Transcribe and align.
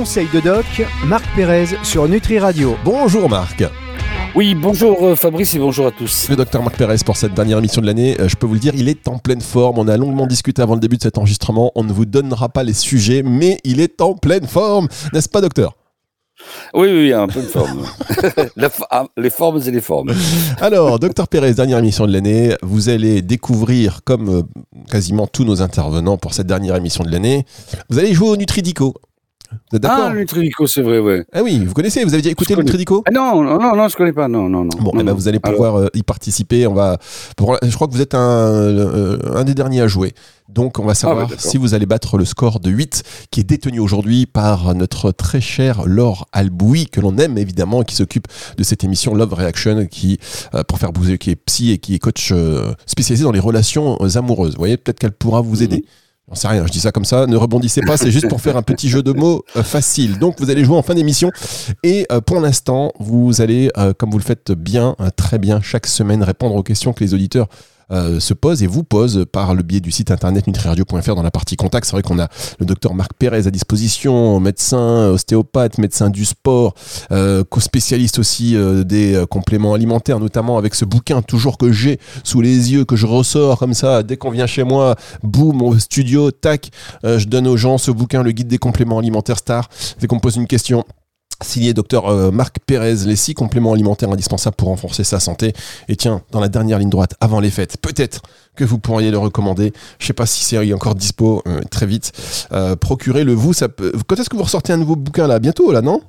Conseil 0.00 0.28
de 0.32 0.40
doc, 0.40 0.64
Marc 1.04 1.26
Pérez 1.36 1.66
sur 1.82 2.08
Nutri 2.08 2.38
Radio. 2.38 2.74
Bonjour 2.86 3.28
Marc. 3.28 3.62
Oui, 4.34 4.54
bonjour 4.54 5.04
euh, 5.04 5.14
Fabrice 5.14 5.54
et 5.54 5.58
bonjour 5.58 5.88
à 5.88 5.90
tous. 5.90 6.26
Le 6.30 6.36
docteur 6.36 6.62
Marc 6.62 6.78
Pérez 6.78 6.96
pour 7.04 7.18
cette 7.18 7.34
dernière 7.34 7.58
émission 7.58 7.82
de 7.82 7.86
l'année. 7.86 8.18
Euh, 8.18 8.26
je 8.26 8.34
peux 8.34 8.46
vous 8.46 8.54
le 8.54 8.60
dire, 8.60 8.72
il 8.74 8.88
est 8.88 9.06
en 9.08 9.18
pleine 9.18 9.42
forme. 9.42 9.78
On 9.78 9.88
a 9.88 9.98
longuement 9.98 10.26
discuté 10.26 10.62
avant 10.62 10.72
le 10.72 10.80
début 10.80 10.96
de 10.96 11.02
cet 11.02 11.18
enregistrement. 11.18 11.70
On 11.74 11.84
ne 11.84 11.92
vous 11.92 12.06
donnera 12.06 12.48
pas 12.48 12.62
les 12.62 12.72
sujets, 12.72 13.22
mais 13.22 13.58
il 13.62 13.78
est 13.78 14.00
en 14.00 14.14
pleine 14.14 14.46
forme. 14.46 14.88
N'est-ce 15.12 15.28
pas, 15.28 15.42
docteur? 15.42 15.74
Oui, 16.72 16.88
oui, 16.90 17.12
un 17.12 17.28
peu 17.28 17.42
de 17.42 17.46
forme. 17.46 17.84
Ah, 18.90 19.04
les 19.18 19.30
formes 19.30 19.60
et 19.66 19.70
les 19.70 19.82
formes. 19.82 20.14
Alors, 20.62 20.98
docteur 20.98 21.28
Pérez, 21.28 21.52
dernière 21.52 21.78
émission 21.78 22.06
de 22.06 22.12
l'année. 22.12 22.54
Vous 22.62 22.88
allez 22.88 23.20
découvrir, 23.20 24.00
comme 24.04 24.28
euh, 24.30 24.42
quasiment 24.90 25.26
tous 25.26 25.44
nos 25.44 25.60
intervenants 25.60 26.16
pour 26.16 26.32
cette 26.32 26.46
dernière 26.46 26.76
émission 26.76 27.04
de 27.04 27.10
l'année, 27.10 27.44
vous 27.90 27.98
allez 27.98 28.14
jouer 28.14 28.30
au 28.30 28.36
Nutridico. 28.36 28.94
Vous 29.70 29.76
êtes 29.76 29.82
d'accord 29.82 30.08
Ah, 30.10 30.14
Nutridico, 30.14 30.66
c'est 30.66 30.82
vrai, 30.82 30.98
ouais. 30.98 31.24
Ah 31.32 31.42
oui, 31.42 31.64
vous 31.64 31.74
connaissez, 31.74 32.04
vous 32.04 32.12
avez 32.12 32.22
déjà 32.22 32.32
écouté 32.32 32.54
le 32.54 32.62
Nutridico 32.62 33.02
ah 33.06 33.10
non, 33.10 33.42
non, 33.42 33.76
non, 33.76 33.88
je 33.88 33.96
connais 33.96 34.12
pas, 34.12 34.28
non, 34.28 34.48
non, 34.48 34.64
non. 34.64 34.70
Bon, 34.80 34.92
eh 34.98 35.02
ben, 35.02 35.12
vous 35.12 35.28
allez 35.28 35.40
pouvoir 35.40 35.76
euh, 35.76 35.88
y 35.94 36.02
participer. 36.02 36.66
On 36.66 36.74
va, 36.74 36.98
je 37.38 37.74
crois 37.74 37.86
que 37.86 37.92
vous 37.92 38.00
êtes 38.00 38.14
un, 38.14 38.18
euh, 38.20 39.18
un 39.34 39.44
des 39.44 39.54
derniers 39.54 39.80
à 39.80 39.88
jouer. 39.88 40.12
Donc, 40.48 40.78
on 40.78 40.84
va 40.84 40.92
ah, 40.92 40.94
savoir 40.94 41.28
si 41.38 41.56
vous 41.56 41.74
allez 41.74 41.86
battre 41.86 42.18
le 42.18 42.24
score 42.24 42.58
de 42.58 42.70
8 42.70 43.02
qui 43.30 43.40
est 43.40 43.44
détenu 43.44 43.78
aujourd'hui 43.78 44.26
par 44.26 44.74
notre 44.74 45.12
très 45.12 45.40
cher 45.40 45.82
Laure 45.86 46.26
Alboui, 46.32 46.86
que 46.86 47.00
l'on 47.00 47.16
aime 47.18 47.38
évidemment, 47.38 47.82
qui 47.82 47.94
s'occupe 47.94 48.26
de 48.56 48.62
cette 48.64 48.82
émission 48.82 49.14
Love 49.14 49.34
Reaction, 49.34 49.86
qui, 49.86 50.18
euh, 50.54 50.64
pour 50.64 50.78
faire 50.78 50.92
bouger, 50.92 51.18
qui 51.18 51.30
est 51.30 51.36
psy 51.36 51.70
et 51.70 51.78
qui 51.78 51.94
est 51.94 51.98
coach 51.98 52.32
spécialisé 52.86 53.24
dans 53.24 53.32
les 53.32 53.40
relations 53.40 53.96
amoureuses. 54.16 54.54
Vous 54.54 54.58
voyez, 54.60 54.76
peut-être 54.76 54.98
qu'elle 54.98 55.12
pourra 55.12 55.40
vous 55.40 55.62
aider. 55.62 55.78
Mhm. 55.78 55.82
J'en 56.30 56.36
sais 56.36 56.48
rien, 56.48 56.64
je 56.64 56.70
dis 56.70 56.78
ça 56.78 56.92
comme 56.92 57.04
ça, 57.04 57.26
ne 57.26 57.36
rebondissez 57.36 57.80
pas, 57.80 57.96
c'est 57.96 58.12
juste 58.12 58.28
pour 58.28 58.40
faire 58.40 58.56
un 58.56 58.62
petit 58.62 58.88
jeu 58.88 59.02
de 59.02 59.10
mots 59.10 59.42
euh, 59.56 59.64
facile. 59.64 60.16
Donc 60.20 60.36
vous 60.38 60.48
allez 60.48 60.64
jouer 60.64 60.76
en 60.76 60.82
fin 60.82 60.94
d'émission 60.94 61.32
et 61.82 62.06
euh, 62.12 62.20
pour 62.20 62.38
l'instant, 62.38 62.92
vous 63.00 63.40
allez, 63.40 63.68
euh, 63.76 63.92
comme 63.92 64.10
vous 64.10 64.18
le 64.18 64.22
faites 64.22 64.52
bien, 64.52 64.94
très 65.16 65.38
bien 65.38 65.60
chaque 65.60 65.88
semaine, 65.88 66.22
répondre 66.22 66.54
aux 66.54 66.62
questions 66.62 66.92
que 66.92 67.02
les 67.02 67.14
auditeurs 67.14 67.48
euh, 67.90 68.20
se 68.20 68.34
pose 68.34 68.62
et 68.62 68.66
vous 68.66 68.84
pose 68.84 69.26
par 69.30 69.54
le 69.54 69.62
biais 69.62 69.80
du 69.80 69.90
site 69.90 70.10
internet 70.10 70.46
nutriradio.fr 70.46 71.14
dans 71.14 71.22
la 71.22 71.30
partie 71.30 71.56
contact. 71.56 71.86
C'est 71.86 71.92
vrai 71.92 72.02
qu'on 72.02 72.18
a 72.18 72.28
le 72.58 72.66
docteur 72.66 72.94
Marc 72.94 73.12
Pérez 73.14 73.46
à 73.46 73.50
disposition, 73.50 74.40
médecin, 74.40 75.08
ostéopathe, 75.08 75.78
médecin 75.78 76.10
du 76.10 76.24
sport, 76.24 76.74
euh, 77.12 77.44
co-spécialiste 77.48 78.18
aussi 78.18 78.56
euh, 78.56 78.84
des 78.84 79.24
compléments 79.30 79.74
alimentaires, 79.74 80.20
notamment 80.20 80.58
avec 80.58 80.74
ce 80.74 80.84
bouquin 80.84 81.22
toujours 81.22 81.58
que 81.58 81.72
j'ai 81.72 81.98
sous 82.24 82.40
les 82.40 82.72
yeux, 82.72 82.84
que 82.84 82.96
je 82.96 83.06
ressors 83.06 83.58
comme 83.58 83.74
ça 83.74 84.02
dès 84.02 84.16
qu'on 84.16 84.30
vient 84.30 84.46
chez 84.46 84.64
moi, 84.64 84.96
boum, 85.22 85.62
au 85.62 85.78
studio, 85.78 86.30
tac, 86.30 86.70
je 87.04 87.26
donne 87.26 87.46
aux 87.46 87.56
gens 87.56 87.78
ce 87.78 87.90
bouquin, 87.90 88.22
le 88.22 88.32
guide 88.32 88.48
des 88.48 88.58
compléments 88.58 88.98
alimentaires 88.98 89.38
star. 89.38 89.68
Dès 90.00 90.06
qu'on 90.06 90.16
me 90.16 90.20
pose 90.20 90.36
une 90.36 90.46
question, 90.46 90.84
signé 91.42 91.74
docteur 91.74 92.08
euh, 92.08 92.30
Marc 92.30 92.56
Pérez, 92.66 92.96
les 93.06 93.16
six 93.16 93.34
compléments 93.34 93.72
alimentaires 93.72 94.10
indispensables 94.10 94.56
pour 94.56 94.68
renforcer 94.68 95.04
sa 95.04 95.20
santé. 95.20 95.52
Et 95.88 95.96
tiens, 95.96 96.22
dans 96.30 96.40
la 96.40 96.48
dernière 96.48 96.78
ligne 96.78 96.90
droite, 96.90 97.14
avant 97.20 97.40
les 97.40 97.50
fêtes, 97.50 97.76
peut-être 97.78 98.22
que 98.56 98.64
vous 98.64 98.78
pourriez 98.78 99.10
le 99.10 99.18
recommander. 99.18 99.72
Je 99.98 100.06
sais 100.06 100.12
pas 100.12 100.26
si 100.26 100.44
c'est 100.44 100.72
encore 100.72 100.94
dispo 100.94 101.42
euh, 101.46 101.60
très 101.70 101.86
vite. 101.86 102.12
Euh, 102.52 102.76
procurez-le 102.76 103.32
vous. 103.32 103.52
Ça 103.52 103.68
peut... 103.68 103.92
Quand 104.06 104.18
est-ce 104.18 104.28
que 104.28 104.36
vous 104.36 104.42
ressortez 104.42 104.72
un 104.72 104.76
nouveau 104.76 104.96
bouquin 104.96 105.26
là? 105.26 105.38
Bientôt 105.38 105.72
là, 105.72 105.80
non? 105.80 106.02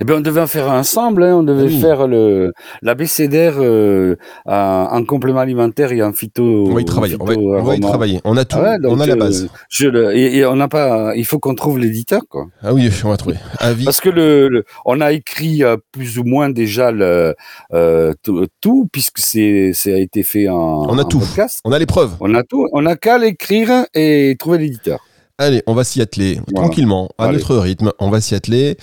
Eh 0.00 0.04
bien, 0.04 0.16
on 0.16 0.20
devait 0.20 0.40
en 0.40 0.46
faire 0.46 0.70
ensemble. 0.70 1.24
Hein. 1.24 1.36
On 1.36 1.42
devait 1.42 1.68
faire 1.68 2.06
le 2.06 2.52
l'abécédaire 2.82 3.54
euh, 3.58 4.16
en 4.46 5.04
complément 5.04 5.40
alimentaire 5.40 5.92
et 5.92 6.02
en 6.02 6.12
phyto. 6.12 6.66
On 6.68 6.74
va 6.74 6.80
y 6.80 6.84
travailler. 6.84 7.16
On 7.18 7.24
va, 7.62 7.74
y 7.74 7.80
travailler. 7.80 8.20
On 8.24 8.36
a 8.36 8.44
tout. 8.44 8.58
Ah 8.60 8.76
on 8.84 9.00
a 9.00 9.06
la 9.06 9.16
base. 9.16 9.44
Euh, 9.44 9.48
je 9.68 9.88
le, 9.88 10.16
et, 10.16 10.44
on 10.46 10.56
n'a 10.56 10.68
pas. 10.68 11.14
Il 11.16 11.24
faut 11.24 11.38
qu'on 11.38 11.54
trouve 11.54 11.78
l'éditeur, 11.78 12.22
quoi. 12.28 12.46
Ah 12.62 12.72
oui, 12.72 12.88
on 13.04 13.08
va 13.08 13.16
trouver. 13.16 13.36
Parce 13.84 14.00
que 14.00 14.10
le, 14.10 14.64
on 14.84 15.00
a 15.00 15.12
écrit 15.12 15.64
euh, 15.64 15.76
plus 15.92 16.18
ou 16.18 16.24
moins 16.24 16.50
déjà 16.50 16.92
le 16.92 17.34
euh, 17.72 18.12
tout, 18.60 18.88
puisque 18.92 19.18
c'est 19.18 19.72
ça 19.74 19.90
a 19.90 19.98
été 19.98 20.22
fait 20.22 20.48
en. 20.48 20.84
On 20.88 20.98
a 20.98 21.04
tout. 21.04 21.22
On 21.64 21.72
a 21.72 21.78
les 21.78 21.86
preuves. 21.86 22.12
On 22.20 22.34
a 22.34 22.42
tout. 22.42 22.68
On 22.72 22.86
a 22.86 22.96
qu'à 22.96 23.18
l'écrire 23.18 23.86
et 23.94 24.36
trouver 24.38 24.58
l'éditeur. 24.58 25.00
Allez, 25.36 25.62
on 25.66 25.74
va 25.74 25.82
s'y 25.82 26.00
atteler 26.00 26.38
tranquillement, 26.54 27.10
à 27.18 27.32
notre 27.32 27.56
rythme. 27.56 27.92
On 27.98 28.08
va 28.08 28.20
s'y 28.20 28.36
atteler. 28.36 28.76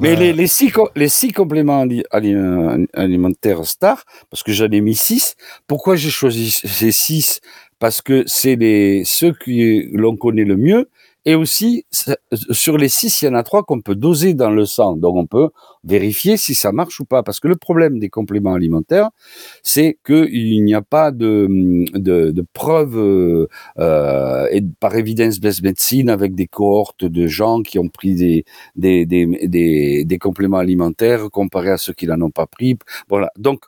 Mais 0.00 0.14
les, 0.14 0.32
les, 0.32 0.46
six, 0.46 0.72
les 0.94 1.08
six 1.08 1.32
compléments 1.32 1.84
alimentaires 2.94 3.64
stars, 3.64 4.04
parce 4.30 4.44
que 4.44 4.52
j'en 4.52 4.70
ai 4.70 4.80
mis 4.80 4.94
six. 4.94 5.34
Pourquoi 5.66 5.96
j'ai 5.96 6.10
choisi 6.10 6.52
ces 6.52 6.92
six? 6.92 7.40
Parce 7.80 8.00
que 8.00 8.22
c'est 8.26 8.54
les 8.54 9.02
ceux 9.04 9.32
que 9.32 9.96
l'on 9.96 10.16
connaît 10.16 10.44
le 10.44 10.56
mieux 10.56 10.88
et 11.28 11.34
aussi, 11.34 11.84
sur 11.90 12.78
les 12.78 12.88
six, 12.88 13.20
il 13.20 13.26
y 13.26 13.28
en 13.28 13.34
a 13.34 13.42
trois 13.42 13.62
qu'on 13.62 13.82
peut 13.82 13.94
doser 13.94 14.32
dans 14.32 14.48
le 14.48 14.64
sang. 14.64 14.96
Donc, 14.96 15.14
on 15.14 15.26
peut 15.26 15.50
vérifier 15.84 16.38
si 16.38 16.54
ça 16.54 16.72
marche 16.72 17.00
ou 17.00 17.04
pas. 17.04 17.22
Parce 17.22 17.38
que 17.38 17.48
le 17.48 17.56
problème 17.56 17.98
des 17.98 18.08
compléments 18.08 18.54
alimentaires, 18.54 19.10
c'est 19.62 19.98
qu'il 20.06 20.64
n'y 20.64 20.72
a 20.74 20.80
pas 20.80 21.10
de, 21.10 21.46
de, 21.92 22.30
de 22.30 22.44
preuves 22.54 23.46
euh, 23.78 24.46
et 24.50 24.62
par 24.80 24.96
evidence-based 24.96 25.62
medicine 25.62 26.08
avec 26.08 26.34
des 26.34 26.46
cohortes 26.46 27.04
de 27.04 27.26
gens 27.26 27.60
qui 27.60 27.78
ont 27.78 27.88
pris 27.88 28.14
des, 28.14 28.44
des, 28.76 29.04
des, 29.04 29.26
des, 29.48 30.06
des 30.06 30.18
compléments 30.18 30.56
alimentaires 30.56 31.28
comparés 31.30 31.72
à 31.72 31.76
ceux 31.76 31.92
qui 31.92 32.06
n'en 32.06 32.22
ont 32.22 32.30
pas 32.30 32.46
pris. 32.46 32.78
Voilà. 33.10 33.30
Donc, 33.36 33.64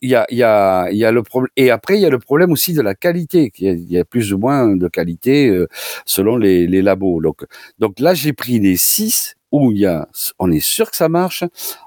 il 0.00 0.10
y 0.10 0.14
a, 0.14 0.26
il 0.30 0.38
y 0.38 0.42
a, 0.42 0.88
il 0.90 0.96
y 0.96 1.04
a 1.04 1.12
le 1.12 1.22
problème. 1.22 1.50
Et 1.56 1.70
après, 1.70 1.96
il 1.96 2.00
y 2.00 2.06
a 2.06 2.10
le 2.10 2.18
problème 2.18 2.52
aussi 2.52 2.72
de 2.72 2.82
la 2.82 2.94
qualité. 2.94 3.52
Il 3.58 3.90
y 3.90 3.98
a, 3.98 4.04
plus 4.04 4.32
ou 4.32 4.38
moins 4.38 4.76
de 4.76 4.88
qualité 4.88 5.48
euh, 5.48 5.68
selon 6.04 6.36
les, 6.36 6.66
les 6.66 6.82
labos. 6.82 7.20
Donc, 7.20 7.44
donc 7.78 8.00
là, 8.00 8.14
j'ai 8.14 8.32
pris 8.32 8.58
les 8.60 8.76
six 8.76 9.34
où 9.52 9.72
il 9.72 9.78
y 9.78 9.86
a, 9.86 10.08
on 10.38 10.50
est 10.50 10.64
sûr 10.64 10.90
que 10.90 10.96
ça 10.96 11.08
marche. 11.08 11.44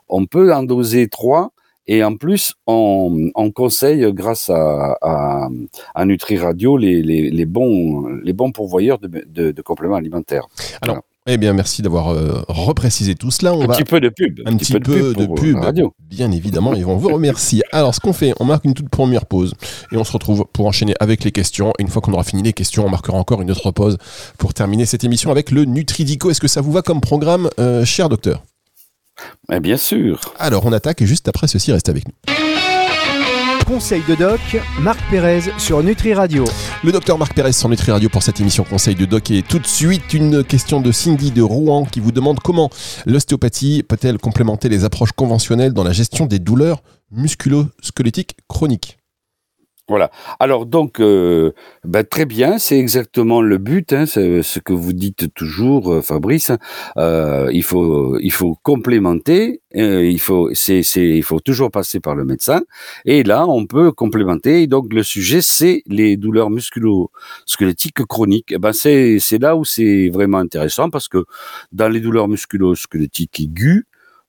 On 0.07 0.25
peut 0.25 0.53
en 0.53 0.63
doser 0.63 1.07
trois. 1.07 1.51
Et 1.89 2.03
en 2.03 2.17
plus, 2.17 2.53
on, 2.67 3.29
on 3.33 3.51
conseille, 3.51 4.11
grâce 4.11 4.49
à, 4.49 4.97
à, 5.01 5.47
à 5.95 6.05
Nutri 6.05 6.37
Radio, 6.37 6.75
les, 6.75 7.01
les, 7.01 7.29
les, 7.29 7.45
bons, 7.45 8.07
les 8.23 8.33
bons 8.33 8.51
pourvoyeurs 8.51 8.99
de, 8.99 9.07
de, 9.25 9.51
de 9.51 9.61
compléments 9.61 9.95
alimentaires. 9.95 10.47
Alors, 10.81 11.03
eh 11.27 11.37
bien, 11.37 11.53
merci 11.53 11.81
d'avoir 11.81 12.09
euh, 12.09 12.41
reprécisé 12.47 13.15
tout 13.15 13.31
cela. 13.31 13.53
On 13.53 13.61
un 13.61 13.67
petit 13.67 13.83
peu 13.83 13.99
de 13.99 14.09
pub. 14.09 14.41
Un, 14.45 14.55
petit, 14.55 14.73
peu, 14.73 15.13
de 15.13 15.25
pub, 15.25 15.57
radio. 15.57 15.93
bien 16.09 16.31
évidemment, 16.31 16.73
et 16.73 16.85
on 16.85 16.97
vous 16.97 17.09
remercie. 17.09 17.61
Alors, 17.71 17.93
ce 17.93 17.99
qu'on 17.99 18.13
fait, 18.13 18.33
on 18.39 18.45
marque 18.45 18.65
une 18.65 18.73
toute 18.73 18.89
première 18.89 19.25
pause 19.25 19.53
et 19.91 19.97
on 19.97 20.03
se 20.03 20.11
retrouve 20.11 20.45
pour 20.53 20.65
enchaîner 20.65 20.93
avec 20.99 21.23
les 21.23 21.31
questions. 21.31 21.73
Et 21.79 21.81
une 21.81 21.89
fois 21.89 22.01
qu'on 22.01 22.13
aura 22.13 22.23
fini 22.23 22.43
les 22.43 22.53
questions, 22.53 22.85
on 22.85 22.89
marquera 22.89 23.17
encore 23.17 23.41
une 23.41 23.51
autre 23.51 23.71
pause 23.71 23.97
pour 24.37 24.53
terminer 24.53 24.85
cette 24.85 25.03
émission 25.03 25.29
avec 25.29 25.51
le 25.51 25.65
Nutridico. 25.65 26.29
Est-ce 26.29 26.41
que 26.41 26.47
ça 26.47 26.61
vous 26.61 26.71
va 26.71 26.81
comme 26.81 27.01
programme, 27.01 27.49
euh, 27.59 27.83
cher 27.83 28.07
docteur? 28.07 28.43
Eh 29.51 29.59
Bien 29.59 29.77
sûr. 29.77 30.21
Alors, 30.39 30.65
on 30.65 30.71
attaque 30.71 31.01
et 31.01 31.05
juste 31.05 31.27
après 31.27 31.47
ceci, 31.47 31.71
reste 31.71 31.89
avec 31.89 32.05
nous. 32.07 32.46
Conseil 33.67 34.01
de 34.07 34.15
doc, 34.15 34.39
Marc 34.79 34.97
Pérez 35.09 35.41
sur 35.57 35.83
Nutri 35.83 36.13
Radio. 36.13 36.45
Le 36.85 36.93
docteur 36.93 37.17
Marc 37.17 37.33
Pérez 37.33 37.51
sur 37.51 37.67
Nutri 37.67 37.91
Radio 37.91 38.07
pour 38.07 38.23
cette 38.23 38.39
émission 38.39 38.63
Conseil 38.63 38.95
de 38.95 39.03
doc 39.03 39.29
et 39.29 39.43
tout 39.43 39.59
de 39.59 39.67
suite 39.67 40.13
une 40.13 40.41
question 40.45 40.79
de 40.79 40.89
Cindy 40.93 41.31
de 41.31 41.41
Rouen 41.41 41.83
qui 41.83 41.99
vous 41.99 42.13
demande 42.13 42.39
comment 42.39 42.69
l'ostéopathie 43.05 43.83
peut-elle 43.83 44.19
complémenter 44.19 44.69
les 44.69 44.85
approches 44.85 45.11
conventionnelles 45.11 45.73
dans 45.73 45.83
la 45.83 45.91
gestion 45.91 46.27
des 46.27 46.39
douleurs 46.39 46.81
musculo-squelettiques 47.11 48.37
chroniques? 48.47 48.99
Voilà. 49.89 50.11
Alors 50.41 50.65
donc, 50.65 50.99
euh, 50.99 51.53
ben, 51.85 52.03
très 52.03 52.25
bien, 52.25 52.57
c'est 52.57 52.77
exactement 52.77 53.41
le 53.41 53.57
but, 53.57 53.93
hein, 53.93 54.05
ce 54.05 54.59
que 54.59 54.73
vous 54.73 54.91
dites 54.91 55.33
toujours, 55.33 55.93
euh, 55.93 56.01
Fabrice. 56.01 56.51
Euh, 56.97 57.49
il 57.53 57.63
faut, 57.63 58.19
il 58.19 58.33
faut 58.33 58.57
complémenter. 58.63 59.61
il 59.73 60.19
faut, 60.19 60.49
c'est, 60.53 60.83
c'est, 60.83 61.07
il 61.07 61.23
faut 61.23 61.39
toujours 61.39 61.71
passer 61.71 62.01
par 62.01 62.15
le 62.15 62.25
médecin. 62.25 62.63
Et 63.05 63.23
là, 63.23 63.47
on 63.47 63.65
peut 63.65 63.93
complémenter. 63.93 64.63
Et 64.63 64.67
donc, 64.67 64.91
le 64.93 65.03
sujet, 65.03 65.41
c'est 65.41 65.83
les 65.87 66.17
douleurs 66.17 66.49
musculo-squelettiques 66.49 68.03
chroniques. 68.05 68.51
Eh 68.51 68.57
ben, 68.57 68.73
c'est, 68.73 69.19
c'est 69.19 69.39
là 69.41 69.55
où 69.55 69.63
c'est 69.63 70.09
vraiment 70.09 70.39
intéressant 70.39 70.89
parce 70.89 71.07
que 71.07 71.23
dans 71.71 71.87
les 71.87 72.01
douleurs 72.01 72.27
musculo-squelettiques 72.27 73.39
aiguës, 73.39 73.85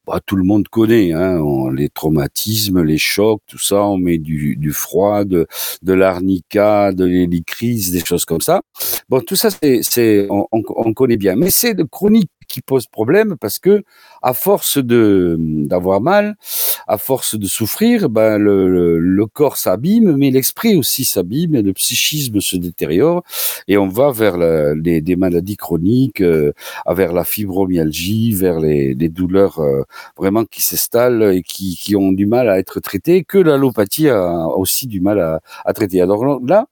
bah, 0.08 0.20
tout 0.24 0.36
le 0.36 0.42
monde 0.42 0.68
connaît 0.68 1.12
hein, 1.12 1.38
les 1.74 1.90
traumatismes, 1.90 2.82
les 2.82 2.96
chocs, 2.98 3.42
tout 3.46 3.58
ça. 3.58 3.84
On 3.84 3.98
met 3.98 4.18
du, 4.18 4.56
du 4.56 4.72
froid, 4.72 5.24
de, 5.24 5.46
de 5.82 5.92
l'arnica, 5.92 6.92
de 6.92 7.04
l'hélicrise, 7.04 7.92
des 7.92 8.04
choses 8.04 8.24
comme 8.24 8.40
ça. 8.40 8.62
Bon, 9.08 9.20
tout 9.20 9.36
ça, 9.36 9.50
c'est, 9.50 9.80
c'est 9.82 10.26
on, 10.30 10.46
on, 10.50 10.94
connaît 10.94 11.18
bien. 11.18 11.36
Mais 11.36 11.50
c'est 11.50 11.74
le 11.74 11.84
chronique 11.84 12.30
qui 12.58 12.62
pose 12.62 12.86
problème 12.86 13.36
parce 13.40 13.58
que 13.58 13.84
à 14.22 14.34
force 14.34 14.78
de 14.78 15.36
d'avoir 15.38 16.00
mal, 16.00 16.36
à 16.86 16.98
force 16.98 17.36
de 17.36 17.46
souffrir, 17.46 18.08
ben 18.10 18.38
le, 18.38 18.98
le, 18.98 19.26
corps 19.26 19.56
s'abîme, 19.56 20.16
mais 20.16 20.30
l'esprit 20.30 20.76
aussi 20.76 21.04
s'abîme, 21.04 21.60
le 21.60 21.72
psychisme 21.72 22.40
se 22.40 22.56
détériore 22.56 23.22
et 23.68 23.78
on 23.78 23.88
va 23.88 24.10
vers 24.10 24.36
les, 24.74 25.00
des 25.00 25.16
maladies 25.16 25.56
chroniques, 25.56 26.20
euh, 26.20 26.52
vers 26.88 27.12
la 27.12 27.24
fibromyalgie, 27.24 28.32
vers 28.32 28.58
les, 28.58 28.94
les 28.94 29.08
douleurs 29.08 29.60
euh, 29.60 29.82
vraiment 30.16 30.44
qui 30.44 30.62
s'installent 30.62 31.34
et 31.34 31.42
qui, 31.42 31.76
qui 31.76 31.94
ont 31.94 32.12
du 32.12 32.26
mal 32.26 32.48
à 32.48 32.58
être 32.58 32.80
traitées, 32.80 33.24
que 33.24 33.38
l'allopathie 33.38 34.08
a 34.08 34.46
aussi 34.48 34.86
du 34.86 35.00
mal 35.00 35.20
à, 35.20 35.40
à 35.64 35.72
traiter. 35.74 36.00
Alors 36.00 36.24
là, 36.44 36.66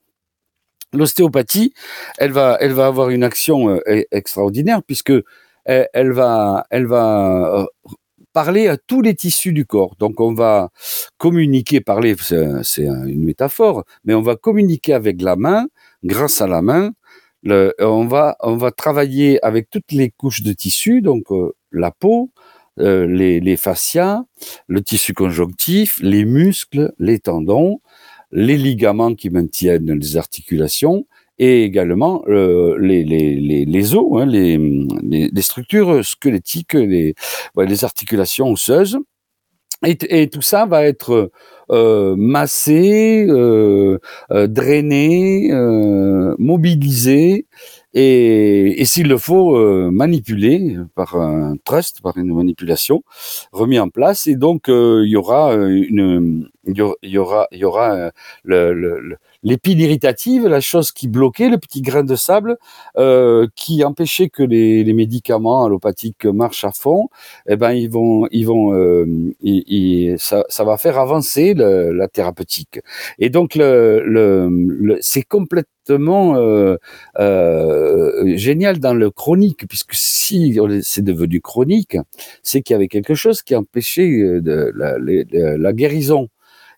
l'ostéopathie, 0.93 1.73
elle 2.19 2.33
va, 2.33 2.57
elle 2.61 2.73
va 2.73 2.87
avoir 2.87 3.11
une 3.11 3.25
action 3.25 3.71
euh, 3.71 4.03
extraordinaire 4.11 4.83
puisque 4.83 5.13
elle, 5.67 6.13
va, 6.13 6.65
elle 6.71 6.87
va 6.87 7.61
euh, 7.61 7.67
parler 8.33 8.69
à 8.69 8.77
tous 8.77 9.03
les 9.03 9.15
tissus 9.15 9.53
du 9.53 9.67
corps. 9.67 9.97
Donc 9.99 10.21
on 10.21 10.33
va 10.33 10.71
communiquer, 11.19 11.81
parler, 11.81 12.15
c'est 12.19 12.85
une 12.85 13.25
métaphore, 13.25 13.85
mais 14.05 14.15
on 14.15 14.23
va 14.23 14.37
communiquer 14.37 14.95
avec 14.95 15.21
la 15.23 15.37
main, 15.37 15.67
grâce 16.05 16.41
à 16.41 16.47
la 16.47 16.63
main. 16.63 16.93
On 17.45 18.07
va 18.07 18.37
on 18.41 18.57
va 18.57 18.71
travailler 18.73 19.45
avec 19.45 19.71
toutes 19.71 19.93
les 19.93 20.11
couches 20.11 20.43
de 20.43 20.53
tissu, 20.53 21.01
donc 21.01 21.31
euh, 21.31 21.53
la 21.71 21.91
peau, 21.93 22.31
euh, 22.81 23.07
les 23.07 23.57
fascias, 23.57 24.25
le 24.67 24.83
tissu 24.83 25.15
conjonctif, 25.15 25.99
les 26.03 26.25
muscles, 26.25 26.93
les 26.99 27.21
tendons, 27.21 27.81
les 28.33 28.57
ligaments 28.57 29.15
qui 29.15 29.31
maintiennent 29.31 29.93
les 29.93 30.17
articulations 30.17 31.07
et 31.39 31.65
également 31.65 32.23
euh, 32.29 32.77
les, 32.81 33.05
les, 33.05 33.65
les, 33.65 33.95
os, 33.95 34.21
hein, 34.21 34.27
les, 34.27 34.59
les, 35.03 35.43
structures 35.43 36.05
squelettiques, 36.05 36.75
les, 36.75 37.15
les 37.57 37.85
articulations 37.85 38.51
osseuses. 38.51 38.99
Et, 39.85 39.99
et, 40.09 40.29
tout 40.31 40.41
ça 40.41 40.65
va 40.65 40.85
être 40.87 41.31
euh, 41.71 42.17
massé, 42.17 43.27
euh, 43.29 43.99
euh 44.31 44.47
drainé, 44.47 45.53
euh, 45.53 46.35
mobilisé 46.39 47.47
et, 47.93 48.81
et 48.81 48.85
s'il 48.85 49.09
le 49.09 49.19
faut, 49.19 49.57
euh, 49.57 49.91
manipuler 49.91 50.77
par 50.95 51.17
un 51.17 51.57
trust, 51.65 52.03
par 52.03 52.17
une 52.19 52.35
manipulation, 52.35 53.05
remis 53.53 53.79
en 53.79 53.89
place. 53.89 54.27
Et 54.27 54.37
donc, 54.37 54.69
euh, 54.69 55.03
il 55.07 55.11
y 55.11 55.17
aura 55.17 55.55
une, 55.55 56.49
il 56.67 56.77
y 56.77 56.83
aura, 57.19 57.49
il 57.53 57.59
y 57.59 57.65
aura 57.65 58.13
le, 58.45 58.73
le, 58.75 59.17
l'épine 59.47 59.79
irritative, 59.79 60.47
la 60.47 60.61
chose 60.61 60.93
qui 60.93 61.07
bloquait, 61.09 61.49
le 61.49 61.57
petit 61.57 61.81
grain 61.81 62.03
de 62.03 62.17
sable 62.17 62.59
euh, 62.99 63.47
qui 63.55 63.85
empêchait 63.85 64.29
que 64.29 64.43
les, 64.43 64.85
les, 64.85 64.93
médicaments 64.93 65.65
allopathiques 65.65 66.27
marchent 66.27 66.65
à 66.65 66.73
fond. 66.73 67.09
Eh 67.49 67.57
ben, 67.57 67.73
ils 67.73 67.89
vont, 67.89 68.27
ils 68.33 68.47
vont, 68.47 68.75
euh, 68.75 69.07
ils, 69.41 70.17
ça, 70.19 70.45
ça, 70.49 70.65
va 70.65 70.77
faire 70.77 70.99
avancer 70.99 71.55
le, 71.55 71.93
la 71.93 72.09
thérapeutique. 72.09 72.81
Et 73.21 73.31
donc, 73.31 73.55
le, 73.55 74.03
le, 74.05 74.99
c'est 75.01 75.23
complètement 75.23 75.77
euh, 75.91 76.77
euh, 77.19 78.37
génial 78.37 78.79
dans 78.81 78.95
le 78.95 79.11
chronique, 79.11 79.67
puisque 79.69 79.95
si 79.95 80.59
c'est 80.83 81.03
devenu 81.03 81.41
chronique, 81.41 81.97
c'est 82.43 82.63
qu'il 82.63 82.75
y 82.75 82.77
avait 82.77 82.89
quelque 82.89 83.15
chose 83.15 83.43
qui 83.43 83.55
empêchait 83.55 84.11
euh, 84.11 84.41
de, 84.41 84.73
la, 84.75 84.97
la, 85.57 85.73
guérison. 85.73 86.29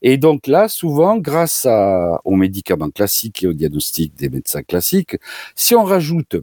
Et 0.02 0.16
donc 0.16 0.46
là, 0.46 0.68
souvent, 0.68 1.16
grâce 1.18 1.66
à, 1.66 2.20
aux 2.24 2.36
médicaments 2.36 2.90
classiques 2.90 3.42
et 3.42 3.46
au 3.46 3.52
diagnostic 3.52 4.14
des 4.14 4.28
médecins 4.28 4.62
classiques, 4.62 5.16
si 5.54 5.74
on 5.74 5.84
rajoute 5.84 6.36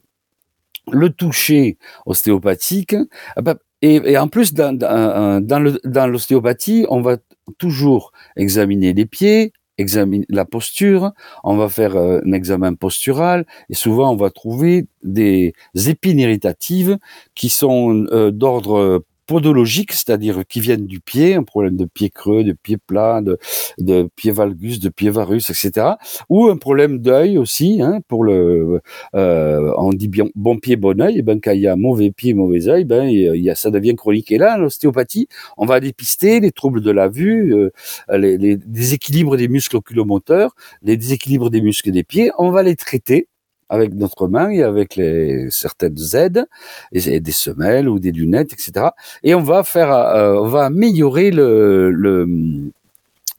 le 0.92 1.10
toucher 1.10 1.78
ostéopathique, 2.06 2.96
ah 3.36 3.42
bah, 3.42 3.56
et, 3.82 4.18
en 4.18 4.28
plus, 4.28 4.54
dans, 4.54 4.76
dans 4.76 6.08
l'ostéopathie, 6.08 6.86
on 6.90 7.02
va 7.02 7.18
toujours 7.60 8.12
examiner 8.36 8.94
les 8.94 9.06
pieds, 9.06 9.54
examiner 9.78 10.26
la 10.30 10.46
posture, 10.46 11.12
on 11.44 11.56
va 11.56 11.70
faire 11.70 11.96
euh, 11.96 12.20
un 12.26 12.32
examen 12.32 12.74
postural 12.74 13.46
et 13.70 13.74
souvent 13.76 14.12
on 14.12 14.16
va 14.16 14.30
trouver 14.30 14.88
des 15.04 15.54
épines 15.88 16.20
irritatives 16.20 16.98
qui 17.36 17.50
sont 17.50 18.06
euh, 18.12 18.32
d'ordre 18.32 19.04
podologiques, 19.28 19.94
c'est-à-dire 19.94 20.44
qui 20.48 20.60
viennent 20.60 20.86
du 20.86 21.00
pied, 21.00 21.36
un 21.36 21.44
problème 21.44 21.76
de 21.76 21.86
pied 21.86 22.10
creux, 22.10 22.44
de 22.44 22.54
pied 22.54 22.78
plat, 22.78 23.22
de, 23.22 23.38
de 23.78 24.10
pied 24.16 24.32
valgus, 24.32 24.80
de 24.80 24.90
pied 24.90 25.10
varus, 25.10 25.50
etc. 25.50 25.96
Ou 26.30 26.48
un 26.48 26.58
problème 26.58 27.00
d'œil 27.00 27.38
aussi, 27.38 27.82
hein, 27.82 28.02
pour 28.08 28.24
le, 28.24 28.82
euh, 29.16 29.74
on 29.78 29.92
dit 29.92 30.10
bon 30.36 30.58
pied, 30.60 30.76
bon 30.76 31.02
œil, 31.02 31.22
ben 31.22 31.40
quand 31.42 31.52
il 31.52 31.62
y 31.62 31.68
a 31.68 31.76
mauvais 31.76 32.12
pied, 32.12 32.34
mauvais 32.34 32.68
œil, 32.68 32.86
ben 32.86 33.06
il 33.10 33.52
ça 33.56 33.72
devient 33.72 33.96
chronique. 33.96 34.32
Et 34.32 34.38
là, 34.38 34.58
l'ostéopathie, 34.58 35.28
on 35.58 35.66
va 35.66 35.80
dépister 35.80 36.40
les 36.40 36.52
troubles 36.52 36.82
de 36.82 36.92
la 36.92 37.08
vue, 37.08 37.54
euh, 37.54 37.72
les, 38.18 38.38
les 38.38 38.58
déséquilibres 38.58 39.38
des 39.38 39.48
muscles 39.48 39.78
oculomoteurs, 39.78 40.56
les 40.82 40.98
déséquilibres 40.98 41.50
des 41.50 41.62
muscles 41.62 41.92
des 41.92 42.04
pieds, 42.04 42.32
on 42.38 42.52
va 42.52 42.64
les 42.64 42.76
traiter 42.76 43.28
avec 43.70 43.94
notre 43.94 44.28
main 44.28 44.50
et 44.50 44.64
avec 44.64 44.96
les, 44.96 45.50
certaines 45.52 45.98
aides, 46.14 46.46
et, 46.92 47.20
des 47.20 47.32
semelles 47.32 47.90
ou 47.90 48.00
des 48.00 48.12
lunettes, 48.12 48.54
etc. 48.54 48.88
Et 49.24 49.36
on 49.36 49.42
va 49.42 49.64
faire, 49.64 49.92
euh, 49.92 50.36
on 50.36 50.48
va 50.48 50.66
améliorer 50.66 51.32
le, 51.32 51.92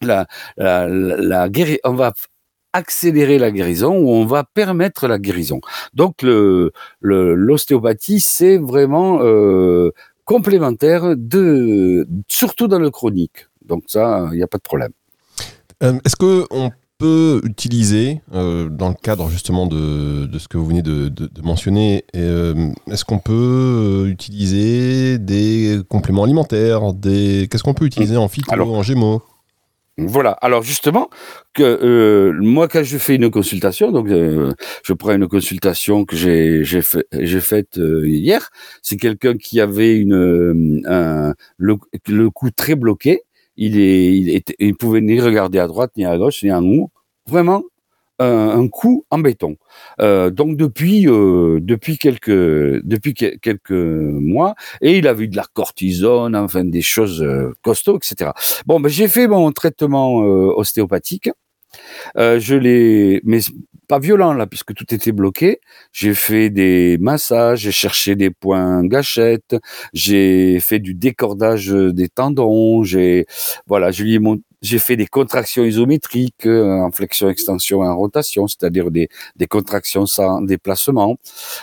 la, 0.03 0.27
la, 0.57 0.89
la, 0.89 1.49
guérison, 1.49 1.81
on 1.85 1.95
va 1.95 2.13
accélérer 2.73 3.39
la 3.39 3.51
guérison 3.51 3.97
ou 3.97 4.11
on 4.11 4.27
va 4.27 4.45
permettre 4.45 5.09
la 5.09 5.19
guérison. 5.19 5.61
Donc 5.95 6.23
le 6.23 6.73
l'ostéopathie 7.01 8.21
c'est 8.21 8.59
vraiment 8.59 9.21
euh, 9.23 9.93
complémentaire 10.25 11.15
de 11.17 12.07
surtout 12.29 12.69
dans 12.69 12.79
le 12.79 12.91
chronique. 12.91 13.47
Donc 13.65 13.85
ça 13.87 14.29
il 14.33 14.37
n'y 14.37 14.43
a 14.43 14.47
pas 14.47 14.59
de 14.59 14.63
problème. 14.63 14.93
Euh, 15.83 15.99
est-ce 16.05 16.17
que 16.17 16.47
on 16.51 16.71
peut 16.99 17.41
utiliser, 17.45 18.21
euh, 18.33 18.69
dans 18.69 18.89
le 18.89 18.95
cadre 18.95 19.29
justement 19.29 19.67
de, 19.67 20.27
de, 20.27 20.39
ce 20.39 20.49
que 20.49 20.57
vous 20.57 20.67
venez 20.67 20.83
de, 20.83 21.09
de, 21.09 21.27
de 21.27 21.43
mentionner, 21.43 22.05
euh, 22.17 22.71
est-ce 22.91 23.05
qu'on 23.05 23.19
peut 23.19 23.33
euh, 23.33 24.11
utiliser 24.11 25.19
des 25.19 25.81
compléments 25.89 26.25
alimentaires 26.25 26.93
des... 26.95 27.49
Qu'est-ce 27.51 27.63
qu'on 27.63 27.75
peut 27.75 27.85
utiliser 27.87 28.17
en 28.17 28.29
phyto, 28.29 28.53
en 28.53 28.83
gémeaux? 28.83 29.23
voilà. 29.99 30.33
Alors 30.43 30.63
justement, 30.63 31.09
que 31.55 31.63
euh, 31.63 32.33
moi 32.41 32.69
quand 32.69 32.83
je 32.83 32.99
fais 32.99 33.15
une 33.15 33.31
consultation, 33.31 33.93
donc 33.93 34.09
euh, 34.09 34.53
je 34.85 34.93
prends 34.93 35.13
une 35.15 35.27
consultation 35.27 36.05
que 36.05 36.17
j'ai 36.17 36.83
fait, 36.83 37.07
faite 37.41 37.79
euh, 37.79 38.07
hier, 38.07 38.51
c'est 38.83 38.97
quelqu'un 38.99 39.37
qui 39.37 39.61
avait 39.61 39.97
une 39.97 40.83
un, 40.87 41.35
le, 41.57 41.77
le 42.09 42.31
cou 42.31 42.51
très 42.51 42.75
bloqué 42.75 43.23
il 43.57 43.79
est, 43.81 44.55
il, 44.59 44.75
pouvait 44.77 45.01
ni 45.01 45.21
regarder 45.21 45.59
à 45.59 45.67
droite, 45.67 45.93
ni 45.97 46.05
à 46.05 46.17
gauche, 46.17 46.43
ni 46.43 46.53
en 46.53 46.65
haut. 46.65 46.91
Vraiment, 47.29 47.63
un, 48.19 48.61
un 48.61 48.69
coup 48.69 49.05
en 49.11 49.19
béton. 49.19 49.57
Euh, 50.01 50.31
donc 50.31 50.57
depuis 50.57 51.09
euh, 51.09 51.59
depuis 51.61 51.99
quelques 51.99 52.31
depuis 52.31 53.15
quelques 53.15 53.71
mois 53.71 54.55
et 54.81 54.99
il 54.99 55.09
a 55.09 55.13
vu 55.13 55.29
de 55.29 55.37
la 55.37 55.45
cortisone, 55.53 56.37
enfin 56.37 56.65
des 56.65 56.83
choses 56.83 57.23
euh, 57.23 57.53
costauds, 57.63 57.99
etc. 57.99 58.31
Bon, 58.67 58.81
ben, 58.81 58.89
j'ai 58.89 59.09
fait 59.09 59.27
mon 59.29 59.53
traitement 59.53 60.23
euh, 60.23 60.53
ostéopathique. 60.57 61.31
Euh, 62.17 62.39
je 62.41 62.57
l'ai, 62.57 63.23
pas 63.87 63.99
violent 63.99 64.33
là, 64.33 64.47
puisque 64.47 64.75
tout 64.75 64.93
était 64.95 65.13
bloqué. 65.13 65.61
J'ai 65.93 66.15
fait 66.15 66.51
des 66.51 66.99
massages, 67.01 67.61
j'ai 67.61 67.73
cherché 67.73 68.17
des 68.17 68.31
points 68.31 68.85
gâchettes, 68.85 69.57
j'ai 69.93 70.61
fait 70.61 70.79
du 70.79 70.95
décordage 70.95 71.69
des 71.69 72.09
tendons, 72.09 72.83
j'ai, 72.85 73.27
voilà, 73.67 73.91
j'ai 73.91 74.79
fait 74.79 74.97
des 74.97 75.07
contractions 75.07 75.65
isométriques 75.65 76.47
euh, 76.47 76.81
en 76.83 76.91
flexion, 76.91 77.29
extension 77.29 77.85
et 77.85 77.89
en 77.89 77.97
rotation, 77.97 78.47
c'est-à-dire 78.49 78.91
des, 78.91 79.09
des 79.37 79.47
contractions 79.47 80.07
sans 80.07 80.41
déplacement, 80.43 81.17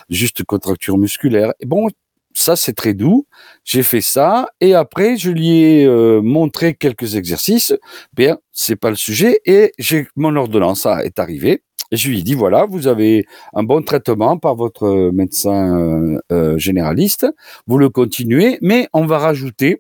juste 0.10 0.44
contracture 0.44 0.98
musculaire. 0.98 1.54
Et 1.60 1.66
bon, 1.66 1.88
ça 2.34 2.56
c'est 2.56 2.74
très 2.74 2.94
doux. 2.94 3.28
J'ai 3.64 3.84
fait 3.84 4.02
ça 4.02 4.48
et 4.60 4.74
après 4.74 5.18
je 5.18 5.32
lui 5.32 5.62
ai 5.62 5.86
euh, 5.86 6.22
montré 6.22 6.74
quelques 6.76 7.16
exercices. 7.16 7.74
Bien, 8.14 8.38
c'est 8.52 8.76
pas 8.76 8.90
le 8.90 8.96
sujet 8.96 9.40
et 9.46 9.72
j'ai 9.80 10.08
mon 10.16 10.36
ordonnance 10.36 10.86
est 10.86 11.20
arrivée. 11.20 11.64
Je 11.94 12.10
lui 12.10 12.20
ai 12.20 12.22
dit 12.24 12.34
voilà, 12.34 12.66
vous 12.66 12.88
avez 12.88 13.26
un 13.54 13.62
bon 13.62 13.84
traitement 13.84 14.38
par 14.38 14.56
votre 14.56 15.12
médecin 15.12 15.78
euh, 15.78 16.20
euh, 16.32 16.58
généraliste. 16.58 17.28
Vous 17.68 17.78
le 17.78 17.90
continuez, 17.90 18.58
mais 18.62 18.88
on 18.94 19.06
va 19.06 19.20
rajouter 19.20 19.80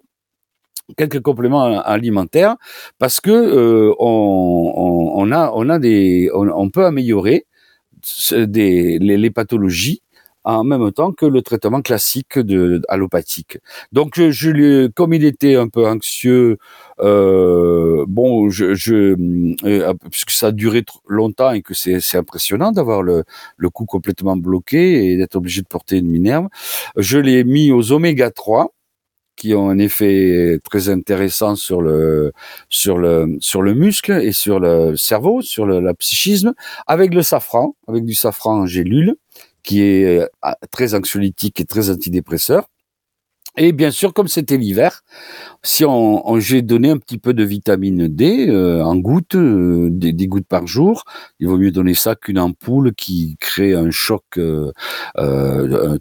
quelques 0.95 1.21
compléments 1.21 1.81
alimentaires 1.81 2.55
parce 2.99 3.19
que 3.19 3.93
on, 3.97 5.31
a 5.31 5.51
on 5.55 5.69
a 5.69 5.79
des 5.79 6.29
on, 6.33 6.69
peut 6.69 6.85
améliorer 6.85 7.47
les 8.31 9.31
pathologies 9.31 10.03
en 10.43 10.63
même 10.63 10.91
temps 10.91 11.11
que 11.11 11.25
le 11.25 11.41
traitement 11.41 11.81
classique 11.81 12.39
de 12.39 12.81
allopathique. 12.89 13.57
Donc 13.91 14.19
je 14.19 14.49
lui, 14.49 14.91
comme 14.93 15.13
il 15.13 15.25
était 15.25 15.55
un 15.55 15.67
peu 15.67 15.87
anxieux, 15.87 16.57
euh, 16.99 18.05
bon, 18.07 18.49
je, 18.49 18.73
je 18.75 19.15
euh, 19.65 19.93
puisque 20.11 20.31
ça 20.31 20.47
a 20.47 20.51
duré 20.51 20.83
longtemps 21.07 21.51
et 21.51 21.61
que 21.61 21.73
c'est 21.73 22.17
impressionnant 22.17 22.71
d'avoir 22.71 23.01
le, 23.03 23.23
le 23.57 23.69
cou 23.69 23.85
complètement 23.85 24.37
bloqué 24.37 25.11
et 25.11 25.17
d'être 25.17 25.35
obligé 25.35 25.61
de 25.61 25.67
porter 25.67 25.97
une 25.97 26.07
minerve, 26.09 26.47
je 26.97 27.17
l'ai 27.17 27.43
mis 27.43 27.71
aux 27.71 27.91
oméga 27.91 28.31
3 28.31 28.73
qui 29.35 29.55
ont 29.55 29.69
un 29.69 29.79
effet 29.79 30.59
très 30.63 30.89
intéressant 30.89 31.55
sur 31.55 31.81
le 31.81 32.33
sur 32.69 32.97
le 32.97 33.37
sur 33.39 33.61
le 33.61 33.73
muscle 33.73 34.11
et 34.11 34.31
sur 34.31 34.59
le 34.59 34.95
cerveau, 34.95 35.41
sur 35.41 35.65
le 35.65 35.79
la 35.79 35.93
psychisme, 35.95 36.53
avec 36.87 37.13
le 37.13 37.23
safran, 37.23 37.75
avec 37.87 38.05
du 38.05 38.13
safran 38.13 38.61
en 38.61 38.65
gélule 38.67 39.15
qui 39.63 39.81
est 39.81 40.21
euh, 40.21 40.51
très 40.71 40.93
anxiolytique 40.93 41.59
et 41.59 41.65
très 41.65 41.89
antidépresseur. 41.89 42.67
Et 43.55 43.71
bien 43.71 43.91
sûr, 43.91 44.13
comme 44.15 44.27
c'était 44.27 44.57
l'hiver, 44.57 45.03
si 45.61 45.85
on, 45.85 46.39
j'ai 46.39 46.63
donné 46.63 46.89
un 46.89 46.97
petit 46.97 47.19
peu 47.19 47.35
de 47.35 47.43
vitamine 47.43 48.07
D 48.07 48.47
euh, 48.49 48.83
en 48.83 48.95
gouttes, 48.95 49.35
euh, 49.35 49.89
des, 49.91 50.27
gouttes 50.27 50.47
par 50.47 50.65
jour, 50.65 51.03
il 51.39 51.47
vaut 51.47 51.57
mieux 51.57 51.69
donner 51.69 51.93
ça 51.93 52.15
qu'une 52.15 52.39
ampoule 52.39 52.95
qui 52.95 53.37
crée 53.39 53.75
un 53.75 53.91
choc 53.91 54.23
euh, 54.39 54.71
de, 55.15 55.99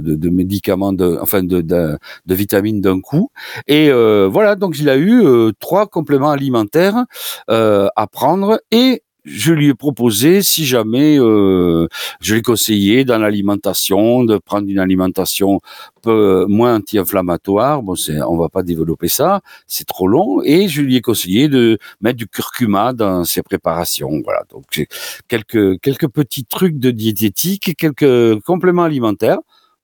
de, 0.00 0.30
médicaments, 0.30 0.92
de, 0.92 1.16
enfin 1.22 1.44
de, 1.44 1.60
de, 1.60 1.96
de 2.26 2.34
vitamines 2.34 2.80
d'un 2.80 3.00
coup. 3.00 3.30
Et 3.68 3.92
voilà, 3.92 4.56
donc 4.56 4.76
il 4.80 4.88
a 4.88 4.98
eu 4.98 5.22
trois 5.60 5.86
compléments 5.86 6.30
alimentaires 6.30 7.04
à 7.46 8.06
prendre 8.10 8.60
et 8.72 9.02
je 9.24 9.52
lui 9.52 9.68
ai 9.68 9.74
proposé, 9.74 10.42
si 10.42 10.64
jamais, 10.64 11.18
euh, 11.18 11.86
je 12.20 12.32
lui 12.32 12.40
ai 12.40 12.42
conseillé 12.42 13.04
dans 13.04 13.18
l'alimentation 13.18 14.24
de 14.24 14.38
prendre 14.38 14.68
une 14.68 14.78
alimentation 14.78 15.60
peu 16.02 16.46
moins 16.48 16.76
anti-inflammatoire. 16.76 17.82
Bon, 17.82 17.94
c'est, 17.94 18.20
on 18.22 18.36
va 18.36 18.48
pas 18.48 18.62
développer 18.62 19.08
ça, 19.08 19.40
c'est 19.66 19.86
trop 19.86 20.08
long. 20.08 20.42
Et 20.42 20.68
je 20.68 20.82
lui 20.82 20.96
ai 20.96 21.00
conseillé 21.00 21.48
de 21.48 21.78
mettre 22.00 22.16
du 22.16 22.26
curcuma 22.26 22.92
dans 22.92 23.24
ses 23.24 23.42
préparations. 23.42 24.20
Voilà. 24.24 24.42
Donc 24.50 24.86
quelques 25.28 25.80
quelques 25.80 26.08
petits 26.08 26.44
trucs 26.44 26.78
de 26.78 26.90
diététique, 26.90 27.74
quelques 27.76 28.40
compléments 28.42 28.84
alimentaires. 28.84 29.38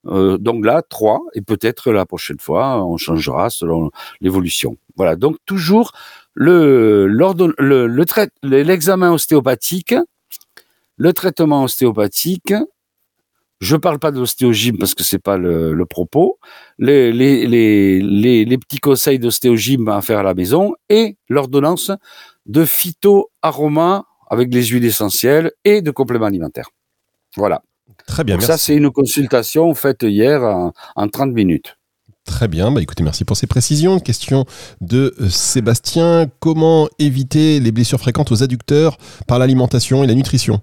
Euh, 0.09 0.39
donc 0.39 0.65
là, 0.65 0.83
trois, 0.83 1.21
et 1.35 1.41
peut-être 1.41 1.93
la 1.93 2.07
prochaine 2.07 2.39
fois, 2.39 2.85
on 2.85 2.97
changera 2.97 3.51
selon 3.51 3.91
l'évolution. 4.21 4.77
Voilà, 4.97 5.17
donc 5.17 5.37
toujours 5.47 5.93
le 6.35 7.07
le 7.07 8.63
l'examen 8.63 9.13
ostéopathique, 9.13 9.95
le 10.97 11.13
traitement 11.13 11.65
ostéopathique. 11.65 12.55
Je 13.61 13.75
parle 13.77 13.99
pas 13.99 14.11
de 14.11 14.19
l'ostéogyme 14.19 14.77
parce 14.77 14.95
que 14.95 15.03
c'est 15.03 15.19
pas 15.19 15.39
le, 15.39 15.83
propos. 15.87 16.39
Les, 16.79 17.11
petits 18.59 18.79
conseils 18.79 19.19
d'ostéogyme 19.19 19.89
à 19.89 20.03
faire 20.03 20.19
à 20.19 20.23
la 20.23 20.35
maison 20.35 20.75
et 20.91 21.17
l'ordonnance 21.31 21.91
de 22.45 22.67
phytoaroma 22.67 24.05
avec 24.29 24.53
les 24.53 24.65
huiles 24.65 24.85
essentielles 24.85 25.53
et 25.65 25.81
de 25.81 25.91
compléments 25.91 26.27
alimentaires. 26.27 26.69
Voilà. 27.35 27.63
Très 28.07 28.25
bien. 28.25 28.39
Ça, 28.41 28.59
c'est 28.59 28.77
une 28.77 28.91
consultation 28.91 29.75
faite 29.75 30.03
hier 30.03 30.43
en, 30.43 30.73
en 30.95 31.09
30 31.09 31.33
minutes. 31.33 31.77
Très 32.27 32.49
bien, 32.49 32.73
bah 32.73 32.83
écoutez, 32.83 33.05
merci 33.05 33.25
pour 33.25 33.37
ces 33.37 33.47
précisions. 33.47 34.01
Question 34.01 34.47
de 34.81 35.15
euh, 35.21 35.29
Sébastien, 35.29 36.27
comment 36.41 36.89
éviter 36.99 37.61
les 37.61 37.71
blessures 37.71 38.01
fréquentes 38.01 38.33
aux 38.33 38.43
adducteurs 38.43 38.99
par 39.29 39.39
l'alimentation 39.39 40.03
et 40.03 40.09
la 40.09 40.15
nutrition? 40.15 40.61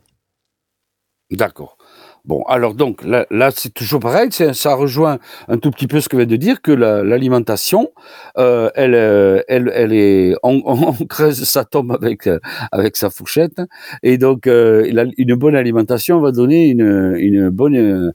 D'accord. 1.31 1.77
Bon, 2.25 2.41
alors 2.43 2.73
donc 2.73 3.03
là, 3.03 3.25
là 3.31 3.51
c'est 3.53 3.73
toujours 3.73 3.99
pareil, 3.99 4.29
ça 4.31 4.75
rejoint 4.75 5.19
un 5.49 5.57
tout 5.57 5.71
petit 5.71 5.87
peu 5.87 5.99
ce 5.99 6.07
que 6.07 6.15
vient 6.15 6.25
de 6.25 6.37
dire 6.37 6.61
que 6.61 6.71
l'alimentation, 6.71 7.91
euh, 8.37 8.69
elle, 8.75 8.95
euh, 8.95 9.41
elle, 9.49 9.69
elle 9.75 9.91
est, 9.91 10.33
on, 10.41 10.61
on, 10.65 10.93
creuse 11.05 11.43
sa 11.43 11.65
tombe 11.65 11.91
avec 11.91 12.29
avec 12.71 12.95
sa 12.95 13.09
fourchette, 13.09 13.61
et 14.03 14.17
donc 14.17 14.47
euh, 14.47 14.85
une 15.17 15.35
bonne 15.35 15.53
alimentation 15.55 16.21
va 16.21 16.31
donner 16.31 16.69
une, 16.69 17.13
une 17.17 17.49
bonne, 17.49 17.75
euh, 17.75 18.11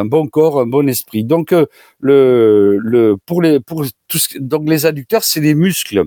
un 0.00 0.04
bon 0.04 0.26
corps, 0.26 0.58
un 0.60 0.66
bon 0.66 0.88
esprit. 0.88 1.22
Donc 1.24 1.54
le, 2.00 2.78
le 2.82 3.16
pour 3.26 3.42
les 3.42 3.60
pour 3.60 3.84
tout 4.08 4.18
donc 4.40 4.68
les 4.68 4.86
adducteurs, 4.86 5.22
c'est 5.22 5.40
les 5.40 5.54
muscles 5.54 6.02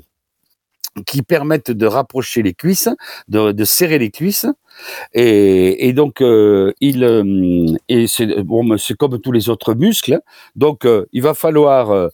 qui 1.06 1.22
permettent 1.22 1.72
de 1.72 1.86
rapprocher 1.86 2.42
les 2.42 2.54
cuisses, 2.54 2.90
de, 3.28 3.64
serrer 3.64 4.00
les 4.00 4.12
cuisses. 4.12 4.46
Et, 5.14 5.94
donc, 5.94 6.22
euh, 6.22 6.72
il, 6.80 7.04
euh, 7.04 7.66
et 7.90 8.08
c'est 8.08 8.42
bon, 8.44 8.78
c'est 8.78 8.96
comme 8.96 9.20
tous 9.20 9.32
les 9.32 9.50
autres 9.50 9.74
muscles. 9.74 10.20
Donc, 10.56 10.86
euh, 10.86 11.06
il 11.12 11.22
va 11.22 11.34
falloir 11.34 12.10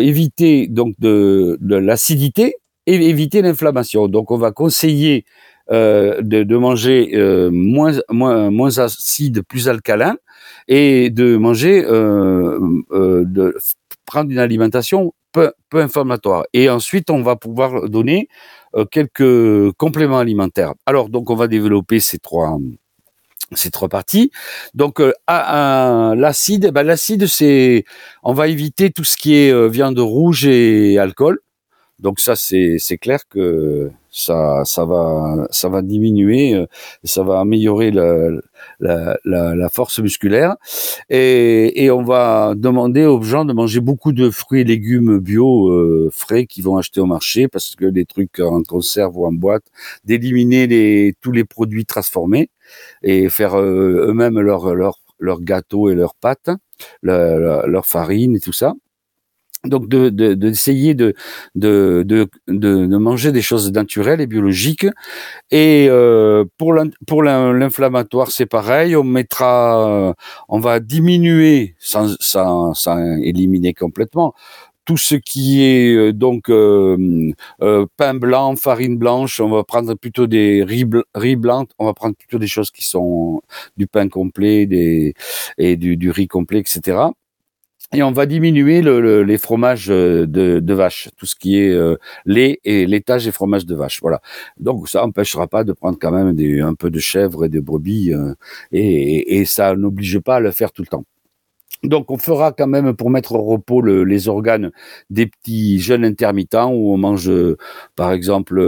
éviter 0.00 0.68
donc 0.68 0.94
de, 0.98 1.58
de 1.60 1.76
l'acidité 1.76 2.56
et 2.86 2.94
éviter 2.94 3.42
l'inflammation. 3.42 4.08
Donc, 4.08 4.30
on 4.30 4.38
va 4.38 4.52
conseiller 4.52 5.24
de, 5.70 6.20
de, 6.20 6.56
manger 6.56 7.10
moins, 7.50 7.92
moins, 8.10 8.50
moins 8.50 8.78
acide, 8.78 9.42
plus 9.42 9.68
alcalin, 9.68 10.16
et 10.68 11.10
de 11.10 11.36
manger, 11.36 11.82
de 11.82 13.54
prendre 14.06 14.30
une 14.30 14.38
alimentation 14.38 15.12
peu, 15.32 15.52
inflammatoire. 15.72 16.44
Et 16.54 16.70
ensuite, 16.70 17.10
on 17.10 17.22
va 17.22 17.36
pouvoir 17.36 17.88
donner 17.88 18.28
euh, 18.74 18.86
quelques 18.86 19.72
compléments 19.76 20.18
alimentaires. 20.18 20.72
Alors, 20.86 21.10
donc, 21.10 21.28
on 21.28 21.34
va 21.34 21.48
développer 21.48 22.00
ces 22.00 22.18
trois 22.18 22.58
ces 23.52 23.70
trois 23.70 23.88
parties. 23.88 24.30
Donc 24.74 25.00
euh, 25.00 25.12
l'acide, 25.28 26.70
ben, 26.72 26.82
l'acide 26.82 27.26
c'est, 27.26 27.84
on 28.22 28.32
va 28.32 28.48
éviter 28.48 28.90
tout 28.90 29.04
ce 29.04 29.16
qui 29.16 29.36
est 29.36 29.52
euh, 29.52 29.68
viande 29.68 29.98
rouge 29.98 30.46
et 30.46 30.98
alcool. 30.98 31.38
Donc 31.98 32.20
ça 32.20 32.36
c'est 32.36 32.98
clair 33.00 33.20
que 33.28 33.90
ça 34.10 34.62
ça 34.64 34.84
va 34.84 35.46
ça 35.50 35.68
va 35.70 35.80
diminuer, 35.82 36.54
euh, 36.54 36.66
ça 37.04 37.22
va 37.22 37.40
améliorer 37.40 37.90
la, 37.90 38.30
la, 38.80 39.16
la, 39.24 39.68
force 39.70 39.98
musculaire. 40.00 40.56
Et, 41.10 41.84
et, 41.84 41.90
on 41.90 42.02
va 42.02 42.54
demander 42.56 43.04
aux 43.06 43.22
gens 43.22 43.44
de 43.46 43.52
manger 43.54 43.80
beaucoup 43.80 44.12
de 44.12 44.30
fruits 44.30 44.60
et 44.62 44.64
légumes 44.64 45.18
bio 45.18 45.68
euh, 45.70 46.10
frais 46.12 46.46
qu'ils 46.46 46.64
vont 46.64 46.76
acheter 46.76 47.00
au 47.00 47.06
marché 47.06 47.48
parce 47.48 47.74
que 47.76 47.86
les 47.86 48.04
trucs 48.04 48.40
en 48.40 48.62
conserve 48.62 49.16
ou 49.16 49.26
en 49.26 49.32
boîte, 49.32 49.64
d'éliminer 50.04 50.66
les 50.66 51.14
tous 51.22 51.32
les 51.32 51.44
produits 51.44 51.86
transformés 51.86 52.50
et 53.02 53.28
faire 53.30 53.54
euh, 53.58 54.08
eux-mêmes 54.08 54.38
leur 54.40 54.74
leur 54.74 55.00
leur 55.18 55.40
gâteaux 55.40 55.88
et 55.90 55.94
leurs 55.94 56.14
pâtes, 56.14 56.50
leur, 57.02 57.66
leur 57.66 57.86
farine 57.86 58.36
et 58.36 58.40
tout 58.40 58.52
ça 58.52 58.74
donc 59.68 59.88
d'essayer 59.88 60.94
de, 60.94 61.14
de, 61.54 62.02
de, 62.06 62.28
de, 62.48 62.86
de, 62.86 62.96
manger 62.96 63.32
des 63.32 63.42
choses 63.42 63.72
naturelles 63.72 64.20
et 64.20 64.26
biologiques. 64.26 64.86
Et 65.50 65.86
euh, 65.90 66.44
pour 66.56 66.72
l'inflammatoire, 66.72 68.30
c'est 68.30 68.46
pareil. 68.46 68.96
On 68.96 69.04
mettra, 69.04 70.14
on 70.48 70.58
va 70.58 70.80
diminuer 70.80 71.74
sans, 71.78 72.16
sans, 72.20 72.74
sans 72.74 72.98
éliminer 73.18 73.74
complètement 73.74 74.34
tout 74.86 74.96
ce 74.96 75.16
qui 75.16 75.62
est 75.62 75.94
euh, 75.94 76.12
donc 76.12 76.48
euh, 76.48 77.32
euh, 77.62 77.86
pain 77.98 78.14
blanc, 78.14 78.56
farine 78.56 78.96
blanche, 78.96 79.40
on 79.40 79.50
va 79.50 79.64
prendre 79.64 79.94
plutôt 79.94 80.26
des 80.26 80.64
riz, 80.64 80.86
riz 81.14 81.36
blanc, 81.36 81.66
on 81.78 81.84
va 81.86 81.92
prendre 81.94 82.16
plutôt 82.16 82.38
des 82.38 82.46
choses 82.46 82.70
qui 82.70 82.84
sont 82.84 83.42
du 83.76 83.86
pain 83.88 84.08
complet 84.08 84.66
des, 84.66 85.14
et 85.58 85.76
du, 85.76 85.96
du 85.96 86.10
riz 86.10 86.28
complet, 86.28 86.60
etc 86.60 87.08
et 87.94 88.02
on 88.02 88.10
va 88.10 88.26
diminuer 88.26 88.82
le, 88.82 89.22
les 89.22 89.38
fromages 89.38 89.90
euh, 89.90 90.26
de, 90.26 90.74
vache, 90.74 91.08
tout 91.16 91.26
ce 91.26 91.36
qui 91.36 91.58
est 91.58 91.70
euh, 91.70 91.96
lait 92.24 92.58
et 92.64 92.84
laitage 92.86 93.28
et 93.28 93.32
fromage 93.32 93.64
de 93.64 93.74
vache. 93.76 94.00
Voilà. 94.02 94.20
Donc 94.58 94.88
ça 94.88 95.04
empêchera 95.04 95.46
pas 95.46 95.62
de 95.62 95.72
prendre 95.72 95.96
quand 96.00 96.10
même 96.10 96.36
un 96.62 96.74
peu 96.74 96.90
de 96.90 96.98
chèvre 96.98 97.44
et 97.44 97.48
de 97.48 97.60
brebis, 97.60 98.12
euh, 98.12 98.34
et, 98.72 99.44
ça 99.44 99.76
n'oblige 99.76 100.18
pas 100.18 100.36
à 100.36 100.40
le 100.40 100.50
faire 100.50 100.72
tout 100.72 100.82
le 100.82 100.88
temps. 100.88 101.04
Donc 101.84 102.10
on 102.10 102.18
fera 102.18 102.52
quand 102.52 102.66
même 102.66 102.94
pour 102.94 103.10
mettre 103.10 103.32
au 103.32 103.42
repos 103.42 103.80
le, 103.80 104.02
les 104.02 104.28
organes 104.28 104.72
des 105.10 105.26
petits 105.26 105.78
jeunes 105.78 106.04
intermittents 106.04 106.72
où 106.72 106.92
on 106.92 106.96
mange, 106.96 107.30
par 107.94 108.12
exemple, 108.12 108.60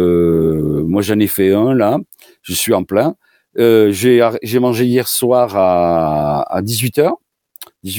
moi 0.87 1.03
j'en 1.03 1.19
ai 1.19 1.27
fait 1.27 1.53
un 1.53 1.75
là, 1.75 1.99
je 2.43 2.53
suis 2.53 2.75
en 2.75 2.85
plein. 2.85 3.17
J'ai 3.57 4.59
mangé 4.61 4.85
hier 4.85 5.09
soir 5.09 5.57
à, 5.57 6.43
à 6.55 6.63
18 6.63 6.99
heures 6.99 7.17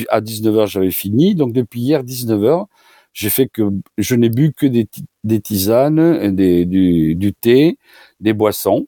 à 0.09 0.21
19h, 0.21 0.67
j'avais 0.67 0.91
fini. 0.91 1.35
Donc, 1.35 1.53
depuis 1.53 1.81
hier, 1.81 2.03
19h, 2.03 2.65
j'ai 3.13 3.29
fait 3.29 3.47
que 3.47 3.69
je 3.97 4.15
n'ai 4.15 4.29
bu 4.29 4.53
que 4.53 4.65
des, 4.65 4.87
des 5.23 5.41
tisanes, 5.41 6.35
des, 6.35 6.65
du, 6.65 7.15
du, 7.15 7.33
thé, 7.33 7.77
des 8.19 8.33
boissons. 8.33 8.87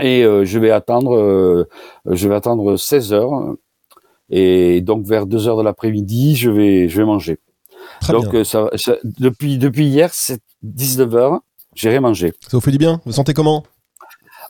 Et 0.00 0.22
euh, 0.22 0.44
je 0.44 0.58
vais 0.58 0.70
attendre, 0.70 1.16
euh, 1.16 1.68
je 2.06 2.28
vais 2.28 2.34
attendre 2.34 2.76
16 2.76 3.12
h 3.12 3.56
Et 4.30 4.80
donc, 4.80 5.06
vers 5.06 5.26
2 5.26 5.38
h 5.38 5.58
de 5.58 5.62
l'après-midi, 5.62 6.36
je 6.36 6.50
vais, 6.50 6.88
je 6.88 6.98
vais 6.98 7.04
manger. 7.04 7.38
donc, 8.08 8.34
euh, 8.34 8.44
ça, 8.44 8.68
depuis, 9.02 9.58
depuis 9.58 9.86
hier, 9.86 10.10
c'est 10.12 10.40
19 10.62 11.10
h 11.10 11.38
j'ai 11.74 11.90
rien 11.90 12.00
mangé. 12.00 12.32
Ça 12.40 12.56
vous 12.56 12.60
fait 12.60 12.72
du 12.72 12.78
bien? 12.78 13.00
Vous 13.04 13.12
sentez 13.12 13.34
comment? 13.34 13.64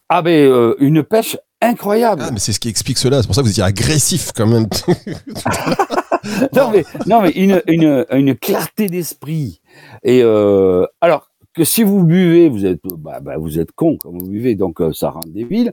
Ah 0.08 0.22
ben, 0.22 0.74
une 0.78 1.02
pêche 1.02 1.36
incroyable. 1.60 2.22
Ah, 2.24 2.30
mais 2.32 2.38
c'est 2.38 2.52
ce 2.52 2.60
qui 2.60 2.68
explique 2.68 2.98
cela. 2.98 3.20
C'est 3.20 3.26
pour 3.26 3.34
ça 3.34 3.42
que 3.42 3.46
vous 3.46 3.52
étiez 3.52 3.62
agressif 3.62 4.32
quand 4.34 4.46
même. 4.46 4.66
non, 6.54 6.70
mais, 6.70 6.84
non, 7.06 7.22
mais 7.22 7.30
une, 7.30 7.62
une, 7.66 8.06
une 8.10 8.36
clarté 8.36 8.88
d'esprit. 8.88 9.60
Et 10.02 10.22
euh, 10.22 10.86
alors 11.00 11.28
que 11.54 11.64
si 11.64 11.82
vous 11.82 12.04
buvez, 12.04 12.48
vous 12.48 12.66
êtes, 12.66 12.80
bah, 12.84 13.20
bah, 13.20 13.36
vous 13.36 13.58
êtes 13.58 13.72
con 13.72 13.96
quand 13.98 14.10
vous 14.10 14.28
buvez, 14.28 14.54
donc 14.54 14.80
euh, 14.80 14.92
ça 14.92 15.10
rend 15.10 15.20
débile. 15.26 15.72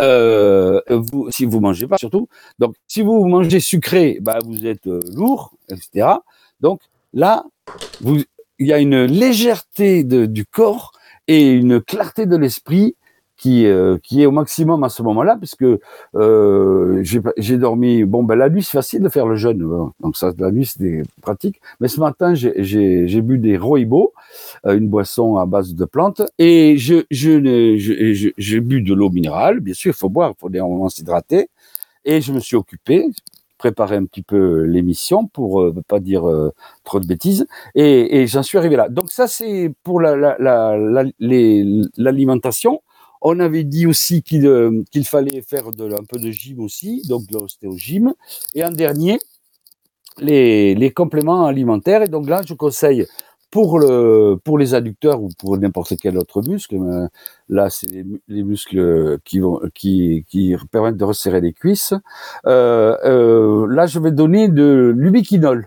Euh, 0.00 0.80
vous, 0.88 1.30
si 1.30 1.44
vous 1.44 1.60
mangez 1.60 1.86
pas 1.86 1.96
surtout, 1.96 2.28
donc 2.58 2.74
si 2.88 3.02
vous 3.02 3.26
mangez 3.26 3.60
sucré, 3.60 4.18
bah, 4.20 4.38
vous 4.44 4.66
êtes 4.66 4.86
euh, 4.86 5.00
lourd, 5.14 5.52
etc. 5.68 6.08
Donc 6.60 6.80
là, 7.12 7.44
il 8.04 8.66
y 8.66 8.72
a 8.72 8.78
une 8.78 9.04
légèreté 9.04 10.04
de, 10.04 10.26
du 10.26 10.44
corps 10.44 10.92
et 11.28 11.50
une 11.50 11.80
clarté 11.80 12.26
de 12.26 12.36
l'esprit 12.36 12.96
qui 13.40 13.66
euh, 13.66 13.96
qui 14.02 14.22
est 14.22 14.26
au 14.26 14.32
maximum 14.32 14.84
à 14.84 14.90
ce 14.90 15.02
moment-là, 15.02 15.36
puisque 15.38 15.64
euh, 16.14 17.02
j'ai 17.38 17.56
dormi. 17.56 18.04
Bon, 18.04 18.22
ben 18.22 18.36
la 18.36 18.50
nuit 18.50 18.62
c'est 18.62 18.76
facile 18.76 19.02
de 19.02 19.08
faire 19.08 19.26
le 19.26 19.36
jeûne, 19.36 19.62
hein. 19.62 19.92
donc 20.00 20.16
ça 20.16 20.32
la 20.38 20.50
nuit 20.50 20.66
c'est 20.66 21.02
pratique. 21.22 21.60
Mais 21.80 21.88
ce 21.88 22.00
matin 22.00 22.34
j'ai 22.34 23.20
bu 23.22 23.38
des 23.38 23.56
roibos, 23.56 24.12
euh, 24.66 24.76
une 24.76 24.88
boisson 24.88 25.36
à 25.36 25.46
base 25.46 25.74
de 25.74 25.84
plantes, 25.86 26.22
et 26.38 26.76
je 26.76 27.04
je 27.10 28.32
j'ai 28.36 28.60
bu 28.60 28.82
de 28.82 28.92
l'eau 28.94 29.08
minérale. 29.10 29.60
Bien 29.60 29.74
sûr, 29.74 29.92
il 29.94 29.98
faut 29.98 30.10
boire, 30.10 30.34
il 30.36 30.38
faut 30.38 30.50
moment 30.50 30.88
s'hydrater. 30.90 31.48
Et 32.04 32.20
je 32.20 32.32
me 32.32 32.40
suis 32.40 32.56
occupé, 32.56 33.06
préparer 33.58 33.96
un 33.96 34.04
petit 34.04 34.22
peu 34.22 34.62
l'émission 34.64 35.26
pour 35.26 35.62
euh, 35.62 35.74
pas 35.86 36.00
dire 36.00 36.28
euh, 36.28 36.52
trop 36.84 37.00
de 37.00 37.06
bêtises 37.06 37.46
et, 37.74 38.20
et 38.20 38.26
j'en 38.26 38.42
suis 38.42 38.58
arrivé 38.58 38.76
là. 38.76 38.88
Donc 38.88 39.10
ça 39.10 39.26
c'est 39.28 39.72
pour 39.82 40.00
l'alimentation. 40.00 41.92
La, 41.96 42.76
la, 42.76 42.89
on 43.20 43.38
avait 43.40 43.64
dit 43.64 43.86
aussi 43.86 44.22
qu'il 44.22 44.46
euh, 44.46 44.82
fallait 45.04 45.42
faire 45.42 45.70
de, 45.72 45.92
un 45.92 46.04
peu 46.04 46.18
de 46.18 46.30
gym 46.30 46.60
aussi, 46.60 47.02
donc 47.08 47.22
c'était 47.48 47.66
au 47.66 47.76
gym. 47.76 48.14
Et 48.54 48.64
en 48.64 48.70
dernier, 48.70 49.18
les, 50.18 50.92
compléments 50.94 51.46
alimentaires. 51.46 52.02
Et 52.02 52.08
donc 52.08 52.28
là, 52.28 52.42
je 52.46 52.54
conseille 52.54 53.06
pour, 53.50 53.78
le, 53.78 54.36
pour 54.44 54.58
les 54.58 54.74
adducteurs 54.74 55.22
ou 55.22 55.28
pour 55.38 55.58
n'importe 55.58 55.94
quel 56.00 56.16
autre 56.16 56.42
muscle, 56.42 56.76
euh, 56.76 57.08
là, 57.48 57.68
c'est 57.68 57.88
les, 58.28 58.42
muscles 58.42 59.18
qui, 59.24 60.56
permettent 60.70 60.96
de 60.96 61.04
resserrer 61.04 61.40
les 61.40 61.52
cuisses. 61.52 61.94
Euh, 62.46 63.66
là, 63.68 63.86
je 63.86 63.98
vais 63.98 64.12
donner 64.12 64.48
de 64.48 64.94
l'ubiquinol. 64.96 65.66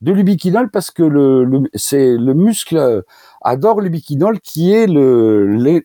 De 0.00 0.12
l'ubiquinol 0.12 0.70
parce 0.70 0.92
que 0.92 1.02
le, 1.02 1.68
c'est 1.74 2.16
le 2.16 2.32
muscle 2.32 3.02
adore 3.42 3.80
l'ubiquinol 3.80 4.40
qui 4.40 4.72
est 4.72 4.86
le, 4.86 5.82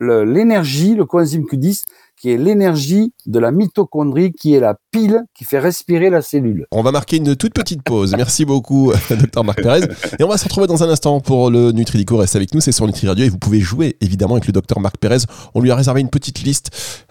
l'énergie, 0.00 0.94
le 0.94 1.04
coenzyme 1.04 1.44
Q10 1.44 1.84
qui 2.20 2.30
est 2.30 2.36
l'énergie 2.36 3.12
de 3.26 3.38
la 3.38 3.52
mitochondrie, 3.52 4.32
qui 4.32 4.54
est 4.54 4.60
la 4.60 4.76
pile 4.90 5.22
qui 5.36 5.44
fait 5.44 5.58
respirer 5.58 6.10
la 6.10 6.22
cellule. 6.22 6.66
On 6.72 6.82
va 6.82 6.90
marquer 6.90 7.16
une 7.16 7.36
toute 7.36 7.54
petite 7.54 7.82
pause. 7.82 8.14
Merci 8.16 8.44
beaucoup, 8.44 8.92
docteur 9.10 9.44
Marc 9.44 9.62
Pérez. 9.62 9.82
Et 10.18 10.24
on 10.24 10.28
va 10.28 10.36
se 10.36 10.44
retrouver 10.44 10.66
dans 10.66 10.82
un 10.82 10.88
instant 10.88 11.20
pour 11.20 11.50
le 11.50 11.72
Nutridico. 11.72 12.16
Reste 12.16 12.36
avec 12.36 12.54
nous, 12.54 12.60
c'est 12.60 12.72
sur 12.72 12.86
Nutri 12.86 13.06
Radio 13.06 13.24
et 13.24 13.28
vous 13.28 13.38
pouvez 13.38 13.60
jouer 13.60 13.96
évidemment 14.00 14.34
avec 14.34 14.46
le 14.46 14.52
docteur 14.52 14.80
Marc 14.80 14.96
Pérez. 14.98 15.18
On 15.54 15.60
lui 15.60 15.70
a 15.70 15.76
réservé 15.76 16.00
une 16.00 16.10
petite 16.10 16.42
liste. 16.42 16.70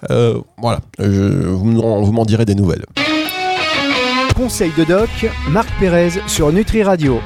Euh, 0.09 0.39
voilà, 0.57 0.81
vous 0.99 2.11
m'en 2.11 2.25
direz 2.25 2.45
des 2.45 2.55
nouvelles. 2.55 2.85
Conseil 4.35 4.71
de 4.77 4.83
doc, 4.83 5.09
Marc 5.49 5.69
Pérez 5.79 6.11
sur 6.27 6.51
Nutri 6.51 6.83
Radio. 6.83 7.19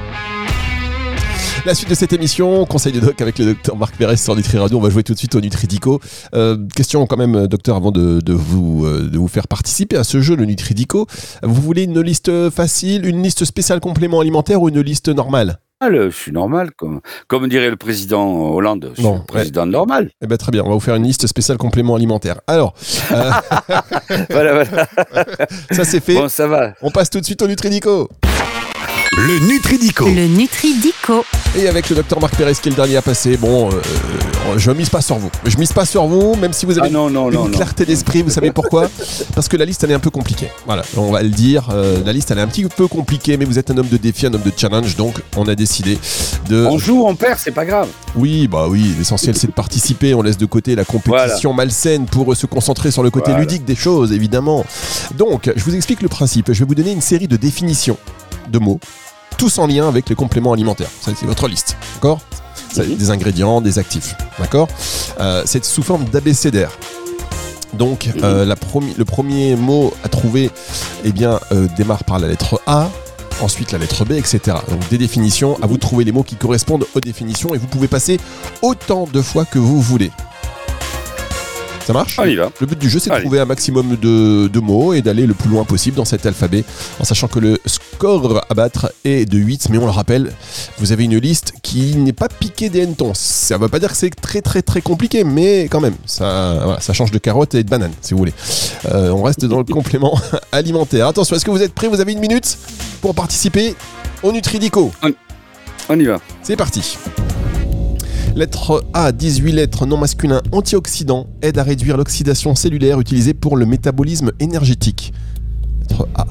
La 1.64 1.76
suite 1.76 1.90
de 1.90 1.96
cette 1.96 2.12
émission, 2.12 2.66
conseil 2.66 2.92
de 2.92 3.00
doc 3.00 3.22
avec 3.22 3.38
le 3.38 3.46
docteur 3.46 3.78
Marc 3.78 3.96
Pérez 3.96 4.18
sur 4.18 4.36
Nutri 4.36 4.58
Radio. 4.58 4.80
On 4.80 4.82
va 4.82 4.90
jouer 4.90 5.04
tout 5.04 5.14
de 5.14 5.18
suite 5.20 5.36
au 5.36 5.42
Nutridico. 5.42 6.00
Euh, 6.34 6.58
question 6.76 7.06
quand 7.06 7.18
même, 7.18 7.46
docteur, 7.46 7.76
avant 7.76 7.92
de, 7.92 8.20
vous, 8.34 8.84
euh, 8.84 9.08
de 9.08 9.18
vous 9.20 9.28
faire 9.28 9.48
participer 9.48 9.96
à 9.96 10.04
ce 10.04 10.22
jeu, 10.22 10.36
le 10.36 10.46
Nutridico. 10.46 11.06
Vous 11.44 11.62
voulez 11.62 11.84
une 11.84 12.02
liste 12.02 12.50
facile, 12.50 13.06
une 13.06 13.22
liste 13.22 13.46
spéciale 13.46 13.80
complément 13.80 14.22
alimentaire 14.22 14.60
ou 14.60 14.70
une 14.70 14.82
liste 14.82 15.10
normale? 15.10 15.60
Je 15.84 16.10
suis 16.10 16.32
normal, 16.32 16.72
comme, 16.72 17.02
comme 17.28 17.48
dirait 17.48 17.70
le 17.70 17.76
président 17.76 18.54
Hollande, 18.54 18.94
je 18.96 19.02
suis 19.02 19.12
président 19.28 19.66
normal. 19.66 20.10
Eh 20.22 20.28
ben, 20.28 20.38
très 20.38 20.52
bien, 20.52 20.64
on 20.64 20.70
va 20.70 20.74
vous 20.76 20.80
faire 20.80 20.96
une 20.96 21.04
liste 21.04 21.26
spéciale 21.28 21.58
complément 21.58 21.96
alimentaire. 21.96 22.40
Alors, 22.48 22.74
euh, 23.12 23.32
voilà, 24.30 24.64
voilà. 24.64 24.88
ça 25.72 25.84
c'est 25.84 26.00
fait. 26.00 26.16
Bon, 26.16 26.30
ça 26.30 26.48
va. 26.48 26.74
On 26.82 26.92
passe 26.92 27.10
tout 27.10 27.20
de 27.20 27.26
suite 27.26 27.42
au 27.42 27.48
Nutridico. 27.48 28.10
Le 29.18 29.40
Nutridico. 29.40 30.06
Le 30.06 30.26
Nutridico. 30.28 31.26
Et 31.58 31.68
avec 31.68 31.90
le 31.90 31.98
docteur 31.98 32.22
Marc 32.22 32.34
Pérez 32.38 32.54
qui 32.54 32.70
est 32.70 32.72
le 32.72 32.78
dernier 32.78 32.96
à 32.96 33.02
passer, 33.02 33.36
bon, 33.36 33.70
euh, 33.70 33.74
euh, 33.74 34.58
je 34.58 34.72
mise 34.72 34.90
pas 34.90 35.02
sur 35.02 35.18
vous. 35.18 35.30
Je 35.46 35.58
mise 35.58 35.74
pas 35.74 35.86
sur 35.86 36.06
vous, 36.06 36.36
même 36.36 36.54
si 36.54 36.66
vous 36.66 36.80
avez 36.80 36.90
ah 36.96 37.10
une 37.10 37.52
clarté 37.52 37.86
d'esprit, 37.86 38.22
vous 38.22 38.30
savez 38.30 38.52
pourquoi 38.52 38.90
Parce 39.36 39.50
que 39.50 39.58
la 39.58 39.66
liste 39.66 39.84
elle 39.84 39.92
est 39.92 39.96
un 39.96 40.00
peu 40.00 40.12
compliquée. 40.12 40.48
Voilà, 40.66 40.84
on 40.96 41.12
va 41.12 41.24
le 41.24 41.30
dire. 41.30 41.68
Euh, 41.74 42.02
la 42.06 42.14
liste 42.14 42.32
elle 42.32 42.38
est 42.38 42.42
un 42.42 42.48
petit 42.48 42.64
peu 42.64 42.88
compliquée, 42.88 43.36
mais 43.36 43.44
vous 43.44 43.60
êtes 43.60 43.70
un 43.70 43.78
homme 43.78 43.90
de 43.90 43.98
défi, 43.98 44.28
un 44.28 44.34
homme 44.34 44.44
de 44.44 44.52
challenge, 44.56 44.96
donc 44.96 45.22
on 45.36 45.46
a 45.50 45.56
décidé 45.56 46.00
de. 46.48 46.66
On 46.66 46.78
joue, 46.78 47.06
on 47.06 47.16
perd, 47.16 47.38
c'est 47.38 47.52
pas 47.52 47.66
grave. 47.66 47.90
Oui, 48.16 48.48
bah 48.48 48.68
oui, 48.70 48.96
l'essentiel 48.98 49.36
c'est 49.36 49.48
de 49.48 49.52
participer. 49.52 50.14
On 50.14 50.22
laisse 50.22 50.38
de 50.38 50.46
côté 50.46 50.74
la 50.74 50.86
compétition 50.86 51.52
malsaine 51.52 52.06
pour 52.06 52.34
se 52.36 52.46
concentrer 52.46 52.92
sur 52.92 53.04
le 53.04 53.10
côté 53.10 53.34
ludique 53.34 53.66
des 53.66 53.76
choses, 53.76 54.14
évidemment. 54.14 54.66
Donc, 55.18 55.52
je 55.54 55.64
vous 55.66 55.76
explique 55.76 56.02
le 56.02 56.08
principe. 56.08 56.54
Je 56.54 56.60
vais 56.60 56.66
vous 56.66 56.76
donner 56.76 56.94
une 56.94 57.02
série 57.02 57.28
de 57.28 57.36
définitions 57.36 57.98
de 58.50 58.60
mots 58.60 58.80
tous 59.42 59.58
en 59.58 59.66
lien 59.66 59.88
avec 59.88 60.08
les 60.08 60.14
compléments 60.14 60.54
alimentaires. 60.54 60.92
Ça, 61.02 61.12
c'est 61.20 61.26
votre 61.26 61.48
liste, 61.48 61.76
d'accord? 61.96 62.20
Des 62.76 63.10
ingrédients, 63.10 63.60
des 63.60 63.80
actifs, 63.80 64.16
d'accord? 64.38 64.68
Euh, 65.20 65.42
C'est 65.48 65.66
sous 65.66 65.82
forme 65.82 66.06
d'abécédaire. 66.06 66.78
Donc, 67.74 68.08
euh, 68.22 68.46
la 68.46 68.56
le 68.98 69.06
premier 69.06 69.56
mot 69.56 69.96
à 70.04 70.10
trouver 70.10 70.52
eh 71.04 71.12
bien, 71.12 71.40
euh, 71.52 71.68
démarre 71.76 72.04
par 72.04 72.20
la 72.20 72.28
lettre 72.28 72.62
A, 72.68 72.92
ensuite 73.42 73.72
la 73.72 73.80
lettre 73.80 74.06
B, 74.06 74.12
etc. 74.12 74.58
Donc, 74.70 74.88
des 74.90 75.00
définitions, 75.00 75.58
à 75.64 75.66
vous 75.66 75.78
de 75.78 75.82
trouver 75.82 76.04
les 76.04 76.12
mots 76.12 76.22
qui 76.22 76.36
correspondent 76.36 76.86
aux 76.94 77.00
définitions 77.00 77.56
et 77.56 77.58
vous 77.58 77.68
pouvez 77.68 77.88
passer 77.88 78.20
autant 78.62 79.08
de 79.12 79.24
fois 79.24 79.46
que 79.46 79.58
vous 79.58 79.82
voulez. 79.82 80.12
Ça 81.86 81.94
marche? 81.94 82.18
Le 82.20 82.66
but 82.68 82.78
du 82.78 82.90
jeu, 82.90 83.00
c'est 83.00 83.10
de 83.10 83.20
trouver 83.20 83.40
un 83.40 83.46
maximum 83.46 83.96
de, 83.96 84.60
mots 84.60 84.94
et 84.94 85.02
d'aller 85.02 85.26
le 85.26 85.34
plus 85.34 85.50
loin 85.50 85.64
possible 85.64 85.98
dans 85.98 86.06
cet 86.06 86.26
alphabet, 86.26 86.64
en 87.00 87.04
sachant 87.04 87.28
que 87.28 87.40
le 87.40 87.60
score 88.02 88.44
à 88.50 88.54
battre 88.56 88.92
est 89.06 89.30
de 89.30 89.38
8, 89.38 89.70
mais 89.70 89.78
on 89.78 89.86
le 89.86 89.92
rappelle, 89.92 90.32
vous 90.80 90.92
avez 90.92 91.04
une 91.04 91.20
liste 91.20 91.54
qui 91.62 91.96
n'est 91.98 92.14
pas 92.14 92.30
piquée 92.30 92.68
des 92.68 92.82
hannetons. 92.82 93.12
Ça 93.14 93.58
ne 93.58 93.62
veut 93.62 93.70
pas 93.70 93.78
dire 93.78 93.92
que 93.92 93.96
c'est 93.96 94.10
très 94.10 94.42
très 94.42 94.64
très 94.64 94.82
compliqué, 94.82 95.24
mais 95.24 95.66
quand 95.66 95.82
même, 95.82 95.94
ça, 96.08 96.78
ça 96.80 96.94
change 96.94 97.12
de 97.12 97.20
carotte 97.20 97.54
et 97.54 97.64
de 97.64 97.70
banane, 97.70 97.92
si 98.02 98.16
vous 98.16 98.18
voulez. 98.18 98.34
Euh, 98.92 99.12
on 99.12 99.22
reste 99.22 99.46
dans 99.46 99.60
le 99.60 99.64
complément 99.72 100.20
alimentaire. 100.52 101.06
Attention, 101.06 101.36
est-ce 101.36 101.46
que 101.46 101.52
vous 101.52 101.62
êtes 101.62 101.76
prêts? 101.76 101.90
Vous 101.90 102.02
avez 102.02 102.14
une 102.14 102.20
minute 102.20 102.58
pour 103.02 103.14
participer 103.14 103.76
au 104.24 104.32
Nutridico. 104.32 104.92
on 105.88 106.00
y 106.00 106.06
va. 106.06 106.20
C'est 106.42 106.56
parti. 106.56 106.98
Lettre 108.36 108.84
A, 108.96 109.12
18 109.12 109.52
lettres 109.52 109.86
non 109.86 109.98
masculin 109.98 110.42
antioxydant, 110.52 111.28
aide 111.44 111.60
à 111.60 111.64
réduire 111.64 111.98
l'oxydation 111.98 112.56
cellulaire 112.56 113.00
utilisée 113.00 113.36
pour 113.36 113.58
le 113.58 113.68
métabolisme 113.68 114.32
énergétique. 114.40 115.14
Lettre 115.82 116.08
A. 116.16 116.26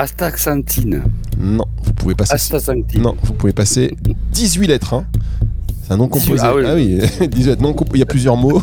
Astaxanthine. 0.00 1.02
Non, 1.38 1.66
vous 1.84 1.92
pouvez 1.92 2.14
passer. 2.14 2.32
Astaxanthine. 2.32 3.02
Non, 3.02 3.14
vous 3.22 3.34
pouvez 3.34 3.52
passer 3.52 3.94
18 4.32 4.66
lettres. 4.66 4.94
Hein. 4.94 5.04
C'est 5.82 5.92
un 5.92 5.98
nom 5.98 6.08
composé. 6.08 6.42
Ah 6.42 6.54
oui, 6.74 7.00
18 7.28 7.44
lettres. 7.44 7.62
Non, 7.62 7.76
il 7.92 7.98
y 7.98 8.02
a 8.02 8.06
plusieurs 8.06 8.38
mots. 8.38 8.62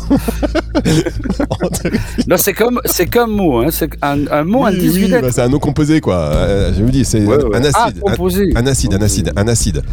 non, 2.26 2.36
c'est 2.38 2.54
comme, 2.54 2.80
c'est 2.86 3.06
comme 3.06 3.36
mot. 3.36 3.58
Hein. 3.58 3.68
C'est 3.70 3.88
un, 4.02 4.42
mot 4.42 4.66
en 4.66 4.72
18 4.72 5.06
lettres. 5.06 5.22
Bah, 5.22 5.32
c'est 5.32 5.42
un 5.42 5.48
nom 5.48 5.60
composé, 5.60 6.00
quoi. 6.00 6.16
Euh, 6.16 6.72
je 6.76 6.82
vous 6.82 6.90
dis, 6.90 7.04
c'est 7.04 7.24
un 7.24 7.62
acide. 7.62 7.72
Ah, 7.76 7.92
composé. 8.00 8.50
Un, 8.56 8.66
acide, 8.66 8.94
un 8.94 9.02
acide, 9.02 9.32
un 9.36 9.46
acide. 9.46 9.84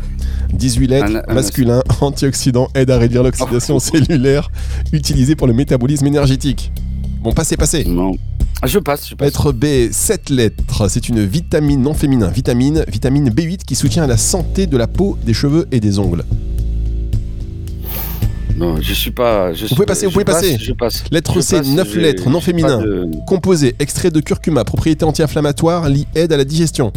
18 0.52 0.88
lettres, 0.88 1.32
masculin, 1.32 1.84
antioxydant, 2.02 2.70
aide 2.74 2.90
à 2.90 2.98
réduire 2.98 3.22
l'oxydation 3.22 3.78
cellulaire, 3.80 4.50
utilisé 4.94 5.36
pour 5.36 5.46
le 5.46 5.54
métabolisme 5.54 6.08
énergétique. 6.08 6.72
Bon, 7.22 7.34
passez, 7.34 7.56
passez. 7.56 7.84
Non. 7.86 8.14
Ah, 8.62 8.68
je 8.68 8.80
passe, 8.80 9.10
je 9.10 9.16
passe. 9.16 9.28
Lettre 9.28 9.52
B, 9.52 9.92
7 9.92 10.30
lettres. 10.32 10.65
C'est 10.90 11.10
une 11.10 11.26
vitamine 11.26 11.82
non 11.82 11.94
féminin. 11.94 12.28
Vitamine, 12.28 12.84
vitamine 12.88 13.30
B8 13.30 13.64
qui 13.66 13.76
soutient 13.76 14.06
la 14.08 14.18
santé 14.18 14.68
de 14.68 14.78
la 14.78 14.88
peau, 14.88 15.18
des 15.26 15.34
cheveux 15.34 15.68
et 15.72 15.80
des 15.80 16.00
ongles. 16.00 16.24
Non, 18.58 18.82
je 18.82 18.94
suis 18.94 19.12
pas. 19.12 19.52
vous 19.52 19.76
pouvez 19.76 19.86
passer, 19.86 20.06
vous 20.06 20.12
pouvez 20.12 20.26
passer. 20.26 20.58
Je 20.58 20.72
passe. 20.72 21.04
Lettre 21.12 21.42
C, 21.42 21.62
9 21.62 21.96
lettres, 21.96 22.30
non 22.30 22.40
féminin. 22.40 22.82
Composé, 23.28 23.76
extrait 23.80 24.12
de 24.12 24.20
curcuma, 24.20 24.64
propriété 24.64 25.06
anti-inflammatoire, 25.06 25.88
aide 26.16 26.32
à 26.32 26.38
la 26.38 26.46
digestion. 26.46 26.92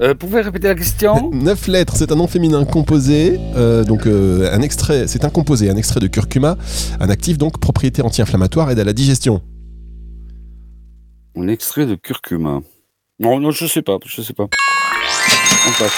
Euh, 0.00 0.14
pouvez 0.14 0.42
répéter 0.42 0.68
la 0.68 0.74
question? 0.74 1.30
9 1.32 1.66
lettres, 1.66 1.94
c'est 1.96 2.12
un 2.12 2.16
nom 2.16 2.28
féminin 2.28 2.64
composé, 2.64 3.40
euh, 3.56 3.82
donc 3.82 4.06
euh, 4.06 4.48
un 4.52 4.62
extrait, 4.62 5.08
c'est 5.08 5.24
un 5.24 5.30
composé, 5.30 5.70
un 5.70 5.76
extrait 5.76 5.98
de 5.98 6.06
curcuma, 6.06 6.56
un 7.00 7.08
actif 7.08 7.36
donc 7.36 7.58
propriété 7.58 8.02
anti-inflammatoire, 8.02 8.70
aide 8.70 8.78
à 8.78 8.84
la 8.84 8.92
digestion. 8.92 9.42
Un 11.40 11.46
extrait 11.46 11.86
de 11.86 11.94
curcuma. 11.94 12.62
Non, 13.20 13.38
non, 13.38 13.52
je 13.52 13.66
sais 13.66 13.82
pas, 13.82 13.98
je 14.04 14.22
sais 14.22 14.32
pas. 14.32 14.44
On 14.44 15.70
passe. 15.78 15.92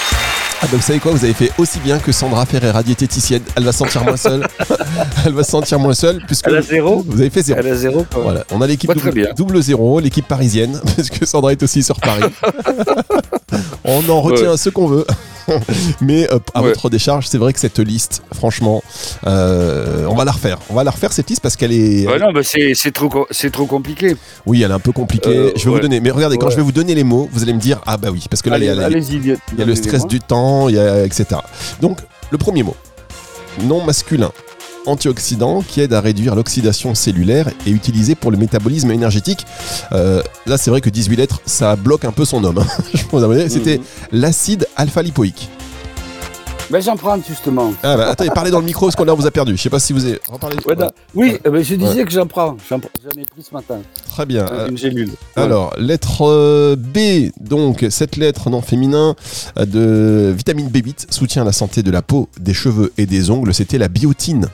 Ah 0.61 0.67
donc 0.67 0.75
vous 0.75 0.85
savez 0.85 0.99
quoi, 0.99 1.11
vous 1.11 1.23
avez 1.23 1.33
fait 1.33 1.51
aussi 1.57 1.79
bien 1.79 1.97
que 1.97 2.11
Sandra 2.11 2.45
Ferreira, 2.45 2.83
diététicienne. 2.83 3.41
Elle 3.55 3.63
va 3.63 3.71
sentir 3.71 4.03
moins 4.03 4.17
seule. 4.17 4.45
Elle 5.25 5.33
va 5.33 5.43
sentir 5.43 5.79
moins 5.79 5.95
seule 5.95 6.23
puisque 6.27 6.47
Elle 6.47 6.57
a 6.57 6.61
zéro. 6.61 7.03
Vous 7.07 7.19
avez 7.19 7.31
fait 7.31 7.41
zéro. 7.41 7.59
Elle 7.59 7.71
a 7.71 7.75
zéro. 7.75 8.05
Voilà, 8.11 8.43
on 8.51 8.61
a 8.61 8.67
l'équipe 8.67 8.91
double, 8.93 9.33
double, 9.35 9.61
zéro, 9.63 9.99
l'équipe 9.99 10.27
parisienne, 10.27 10.79
parce 10.95 11.09
que 11.09 11.25
Sandra 11.25 11.53
est 11.53 11.63
aussi 11.63 11.81
sur 11.81 11.99
Paris. 11.99 12.31
on 13.83 14.07
en 14.09 14.21
retient 14.21 14.55
ce 14.57 14.69
qu'on 14.69 14.85
veut. 14.85 15.07
Mais 16.01 16.31
euh, 16.31 16.39
à 16.53 16.61
votre 16.61 16.89
décharge, 16.89 17.27
c'est 17.27 17.37
vrai 17.37 17.53
que 17.53 17.59
cette 17.59 17.79
liste, 17.79 18.23
franchement, 18.33 18.83
euh, 19.27 20.05
on 20.09 20.15
va 20.15 20.25
la 20.25 20.31
refaire. 20.31 20.59
On 20.69 20.73
va 20.73 20.83
la 20.83 20.91
refaire 20.91 21.11
cette 21.11 21.29
liste 21.29 21.41
parce 21.41 21.55
qu'elle 21.55 21.71
est. 21.71 22.05
non, 22.19 22.31
bah, 22.33 22.41
c'est 22.43 22.91
trop, 22.91 23.27
c'est 23.31 23.51
trop 23.51 23.65
compliqué. 23.65 24.15
Oui, 24.45 24.63
elle 24.63 24.71
est 24.71 24.73
un 24.73 24.79
peu 24.79 24.91
compliquée. 24.91 25.29
Euh, 25.29 25.51
je 25.55 25.65
vais 25.65 25.71
vous 25.71 25.79
donner. 25.79 25.99
Mais 25.99 26.11
regardez, 26.11 26.37
quand 26.37 26.49
je 26.49 26.55
vais 26.55 26.61
vous 26.61 26.71
donner 26.71 26.95
les 26.95 27.03
mots, 27.03 27.29
vous 27.31 27.43
allez 27.43 27.53
me 27.53 27.59
dire 27.59 27.81
ah 27.85 27.97
bah 27.97 28.09
oui, 28.11 28.25
parce 28.29 28.41
que 28.41 28.49
là, 28.49 28.57
il 28.57 28.65
y 28.65 28.69
a, 28.69 29.65
le 29.65 29.75
stress 29.75 30.07
du 30.07 30.19
temps, 30.19 30.69
il 30.69 30.75
y 30.75 30.79
a 30.79 31.05
etc. 31.05 31.25
Donc 31.81 31.99
le 32.31 32.37
premier 32.37 32.63
mot, 32.63 32.75
non 33.63 33.83
masculin, 33.83 34.31
antioxydant 34.85 35.61
qui 35.61 35.81
aide 35.81 35.93
à 35.93 36.01
réduire 36.01 36.35
l'oxydation 36.35 36.95
cellulaire 36.95 37.49
et 37.65 37.71
utilisé 37.71 38.15
pour 38.15 38.31
le 38.31 38.37
métabolisme 38.37 38.91
énergétique. 38.91 39.45
Euh, 39.91 40.21
là, 40.45 40.57
c'est 40.57 40.69
vrai 40.69 40.81
que 40.81 40.89
18 40.89 41.15
lettres, 41.15 41.41
ça 41.45 41.75
bloque 41.75 42.05
un 42.05 42.11
peu 42.11 42.25
son 42.25 42.43
homme. 42.43 42.59
hein. 42.59 42.67
Que 43.11 43.49
C'était 43.49 43.77
Mhm. 43.77 43.83
l'acide 44.13 44.67
alpha-lipoïque. 44.75 45.49
Ben, 46.69 46.81
j'en 46.81 46.95
prends 46.95 47.17
justement. 47.27 47.73
Ah 47.83 47.97
bah, 47.97 48.07
attendez, 48.11 48.29
parlez 48.33 48.49
dans 48.49 48.59
le 48.61 48.65
micro 48.65 48.85
parce 48.85 48.95
qu'on 48.95 49.13
vous 49.13 49.27
a 49.27 49.31
perdu. 49.31 49.57
Je 49.57 49.61
sais 49.61 49.69
pas 49.69 49.79
si 49.81 49.91
vous 49.91 50.05
avez. 50.05 50.19
reparlez- 50.29 50.55
Ouais, 50.65 50.75
da- 50.77 50.91
oui, 51.13 51.37
euh, 51.45 51.49
ben, 51.51 51.61
je 51.61 51.75
disais 51.75 52.05
que 52.05 52.11
j'en 52.11 52.25
prends. 52.25 52.55
J'en 52.69 52.77
ai 52.77 53.25
pris 53.25 53.43
ce 53.43 53.53
matin. 53.53 53.79
Très 54.09 54.25
bien. 54.25 54.45
euh, 54.45 54.65
Euh, 54.65 54.69
Une 54.69 54.77
gélule. 54.77 55.11
Alors, 55.35 55.73
lettre 55.77 56.21
euh, 56.25 56.77
B, 56.77 57.29
donc 57.41 57.85
cette 57.89 58.15
lettre 58.15 58.49
non 58.49 58.61
féminin 58.61 59.15
de 59.57 60.33
vitamine 60.35 60.69
B8 60.69 61.07
soutient 61.13 61.43
la 61.43 61.51
santé 61.51 61.83
de 61.83 61.91
la 61.91 62.01
peau, 62.01 62.29
des 62.39 62.53
cheveux 62.53 62.93
et 62.97 63.05
des 63.05 63.29
ongles. 63.31 63.53
C'était 63.53 63.77
la 63.77 63.89
biotine. 63.89 64.47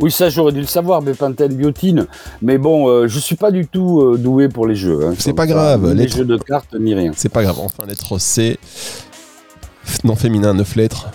Oui, 0.00 0.10
ça 0.10 0.28
j'aurais 0.28 0.52
dû 0.52 0.60
le 0.60 0.66
savoir, 0.66 1.02
bépantène, 1.02 1.54
biotine. 1.54 2.06
Mais 2.42 2.58
bon, 2.58 2.88
euh, 2.88 3.08
je 3.08 3.18
suis 3.18 3.36
pas 3.36 3.50
du 3.50 3.66
tout 3.66 4.00
euh, 4.02 4.18
doué 4.18 4.48
pour 4.48 4.66
les 4.66 4.74
jeux. 4.76 5.06
hein. 5.06 5.14
C'est 5.18 5.32
pas 5.32 5.46
ça, 5.46 5.52
grave, 5.52 5.94
Ni 5.94 6.02
les 6.02 6.08
jeux 6.08 6.24
de 6.24 6.36
cartes, 6.36 6.74
ni 6.78 6.94
rien. 6.94 7.12
C'est 7.16 7.28
pas 7.30 7.42
grave. 7.42 7.56
Enfin, 7.60 7.84
lettre 7.86 8.18
C, 8.18 8.58
non 10.04 10.16
féminin, 10.16 10.54
9 10.54 10.76
lettres. 10.76 11.08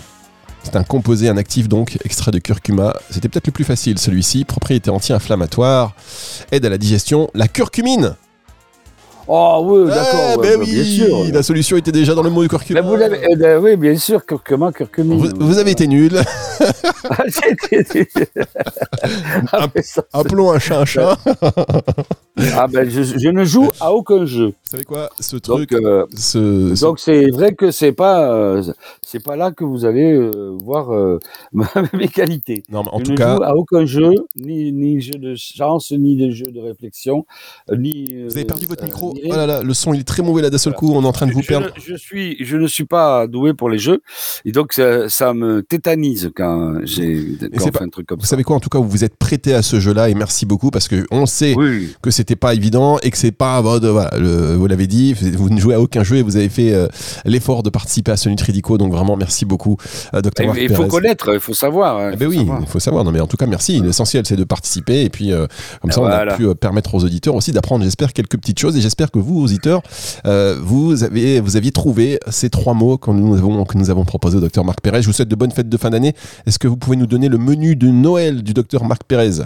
C'est 0.64 0.76
un 0.76 0.84
composé, 0.84 1.28
un 1.28 1.36
actif 1.36 1.68
donc, 1.68 1.98
extrait 2.04 2.30
de 2.30 2.38
curcuma. 2.38 2.94
C'était 3.10 3.28
peut-être 3.28 3.48
le 3.48 3.52
plus 3.52 3.64
facile 3.64 3.98
celui-ci. 3.98 4.44
Propriété 4.44 4.90
anti-inflammatoire, 4.90 5.94
aide 6.52 6.64
à 6.64 6.68
la 6.68 6.78
digestion. 6.78 7.28
La 7.34 7.48
curcumine 7.48 8.14
Oh 9.28 9.62
oui, 9.64 9.88
d'accord. 9.88 10.04
Ah, 10.14 10.38
ouais, 10.38 10.48
ben 10.48 10.58
bah, 10.58 10.64
oui, 10.66 10.72
bien 10.72 10.84
sûr. 10.84 11.24
La 11.32 11.42
solution 11.42 11.76
était 11.76 11.92
déjà 11.92 12.14
dans 12.14 12.22
le 12.22 12.30
mot 12.30 12.42
du 12.42 12.48
curcuma. 12.48 12.80
Vous 12.80 12.96
eh 12.96 13.36
ben, 13.36 13.58
oui, 13.62 13.76
bien 13.76 13.96
sûr, 13.96 14.24
curcuma, 14.26 14.72
curcumine. 14.72 15.18
Vous, 15.18 15.28
vous 15.46 15.58
avez 15.58 15.70
été 15.70 15.86
nul. 15.86 16.20
Ah, 17.08 17.24
Ah, 19.52 19.66
Appelons 20.12 20.50
un 20.52 20.58
chat 20.58 20.80
un 20.80 20.84
chat. 20.84 21.18
ah, 22.54 22.66
ben, 22.66 22.88
je, 22.88 23.02
je 23.02 23.28
ne 23.28 23.44
joue 23.44 23.68
à 23.80 23.92
aucun 23.92 24.24
jeu. 24.24 24.46
Vous 24.46 24.54
savez 24.70 24.84
quoi? 24.84 25.10
Ce 25.20 25.36
truc, 25.36 25.70
Donc, 25.70 25.82
euh, 25.82 26.06
ce, 26.16 26.74
ce- 26.74 26.80
donc 26.80 26.98
c'est 26.98 27.30
vrai 27.30 27.54
que 27.54 27.70
c'est 27.70 27.92
pas, 27.92 28.32
euh, 28.32 28.62
c'est 29.02 29.22
pas 29.22 29.36
là 29.36 29.50
que 29.52 29.64
vous 29.64 29.84
allez 29.84 30.12
euh, 30.14 30.56
voir 30.62 30.90
mes 31.92 32.08
qualités. 32.08 32.62
Non, 32.70 32.82
mais 32.84 32.88
en 32.92 32.98
je 33.00 33.04
tout 33.04 33.12
ne 33.12 33.16
cas, 33.16 33.36
joue 33.36 33.42
à 33.42 33.54
aucun 33.56 33.84
jeu, 33.84 34.12
ni, 34.36 34.72
ni 34.72 35.00
jeu 35.00 35.18
de 35.18 35.34
chance, 35.34 35.92
ni 35.92 36.16
de 36.16 36.30
jeu 36.30 36.46
de 36.46 36.60
réflexion, 36.60 37.26
ni. 37.76 38.24
vous 38.24 38.32
avez 38.34 38.44
perdu 38.46 38.66
votre 38.66 38.84
micro. 38.84 39.12
ni 39.14 39.22
Oh 39.26 39.36
là 39.36 39.46
là, 39.46 39.62
le 39.62 39.74
son 39.74 39.92
il 39.92 40.00
est 40.00 40.04
très 40.04 40.22
mauvais 40.22 40.42
là 40.42 40.50
d'un 40.50 40.58
seul 40.58 40.72
coup. 40.74 40.92
On 40.94 41.02
est 41.02 41.06
en 41.06 41.12
train 41.12 41.26
de 41.26 41.32
vous 41.32 41.42
je, 41.42 41.48
perdre. 41.48 41.66
ne- 41.66 41.80
je 41.80 41.94
suis, 41.94 42.42
je 42.44 42.56
ne 42.56 42.66
suis 42.66 42.84
pas 42.86 43.26
doué 43.26 43.52
pour 43.54 43.68
les 43.68 43.78
jeux, 43.78 44.00
et 44.44 44.52
donc 44.52 44.72
ça, 44.72 45.08
ça 45.08 45.34
me 45.34 45.62
tétanise 45.62 46.30
quand 46.34 46.78
j'ai 46.84 47.36
quand 47.40 47.46
c'est 47.58 47.62
on 47.62 47.70
pas- 47.70 47.78
fait 47.80 47.84
un 47.84 47.88
truc 47.88 48.06
comme 48.06 48.18
Vous 48.18 48.24
ça. 48.24 48.30
savez 48.30 48.42
quoi? 48.44 48.56
En 48.56 48.60
tout 48.60 48.70
cas, 48.70 48.78
vous 48.78 48.88
vous 48.88 49.04
êtes 49.04 49.16
prêté 49.16 49.52
à 49.54 49.62
ce 49.62 49.80
jeu-là 49.80 50.08
et 50.08 50.14
merci 50.14 50.46
beaucoup 50.46 50.70
parce 50.70 50.88
que 50.88 51.04
on 51.10 51.26
sait 51.26 51.54
Oui, 51.56 51.88
que 52.02 52.10
c'était 52.22 52.36
pas 52.36 52.54
évident 52.54 52.98
et 53.02 53.10
que 53.10 53.18
c'est 53.18 53.32
pas 53.32 53.60
votre- 53.60 53.88
voilà, 53.88 54.10
le- 54.16 54.54
vous 54.54 54.66
l'avez 54.68 54.86
dit, 54.86 55.12
vous 55.12 55.50
ne 55.50 55.58
jouez 55.58 55.74
à 55.74 55.80
aucun 55.80 56.04
jeu 56.04 56.16
et 56.18 56.22
vous 56.22 56.36
avez 56.36 56.48
fait 56.48 56.72
euh, 56.72 56.86
l'effort 57.24 57.64
de 57.64 57.70
participer 57.70 58.12
à 58.12 58.16
ce 58.16 58.28
Nutridico. 58.28 58.78
Donc 58.78 58.92
vraiment 58.92 59.16
merci 59.16 59.44
beaucoup, 59.44 59.76
euh, 60.14 60.20
Dr. 60.20 60.46
Marc 60.46 60.58
il 60.60 60.72
faut 60.72 60.86
connaître, 60.86 61.34
il 61.34 61.40
faut 61.40 61.52
savoir. 61.52 61.98
hein, 61.98 62.10
Eh 62.10 62.14
il 62.14 62.18
ben 62.18 62.30
faut 62.30 62.38
oui, 62.38 62.48
il 62.60 62.66
faut 62.68 62.78
savoir. 62.78 63.02
Non 63.04 63.10
mais 63.10 63.18
en 63.20 63.26
tout 63.26 63.36
cas 63.36 63.46
merci. 63.46 63.80
L'essentiel 63.80 64.24
c'est 64.24 64.36
de 64.36 64.44
participer 64.44 65.02
et 65.02 65.10
puis 65.10 65.32
euh, 65.32 65.46
comme 65.80 65.90
Et 65.90 65.94
ça 65.94 66.00
on 66.00 66.06
a 66.06 66.26
pu 66.36 66.54
permettre 66.54 66.94
aux 66.94 67.02
auditeurs 67.04 67.34
aussi 67.34 67.50
d'apprendre. 67.50 67.82
J'espère 67.84 68.12
quelques 68.12 68.36
petites 68.38 68.60
choses 68.60 68.76
et 68.76 68.80
j'espère 68.80 69.10
que 69.10 69.18
vous 69.18 69.42
auditeurs 69.42 69.82
euh, 70.26 70.56
vous 70.62 71.02
avez 71.02 71.40
vous 71.40 71.56
aviez 71.56 71.72
trouvé 71.72 72.20
ces 72.30 72.50
trois 72.50 72.74
mots 72.74 72.98
que 72.98 73.10
nous 73.10 73.34
avons 73.36 73.64
que 73.64 73.76
nous 73.76 73.90
avons 73.90 74.04
proposé 74.04 74.36
au 74.36 74.40
Dr 74.40 74.64
Marc 74.64 74.80
Pérez. 74.80 75.02
Je 75.02 75.08
vous 75.08 75.12
souhaite 75.12 75.28
de 75.28 75.34
bonnes 75.36 75.50
fêtes 75.50 75.68
de 75.68 75.76
fin 75.76 75.90
d'année. 75.90 76.14
Est-ce 76.46 76.58
que 76.60 76.68
vous 76.68 76.76
pouvez 76.76 76.96
nous 76.96 77.06
donner 77.08 77.28
le 77.28 77.38
menu 77.38 77.74
de 77.74 77.88
Noël 77.88 78.42
du 78.44 78.52
Dr 78.54 78.84
Marc 78.84 79.02
Pérez? 79.04 79.42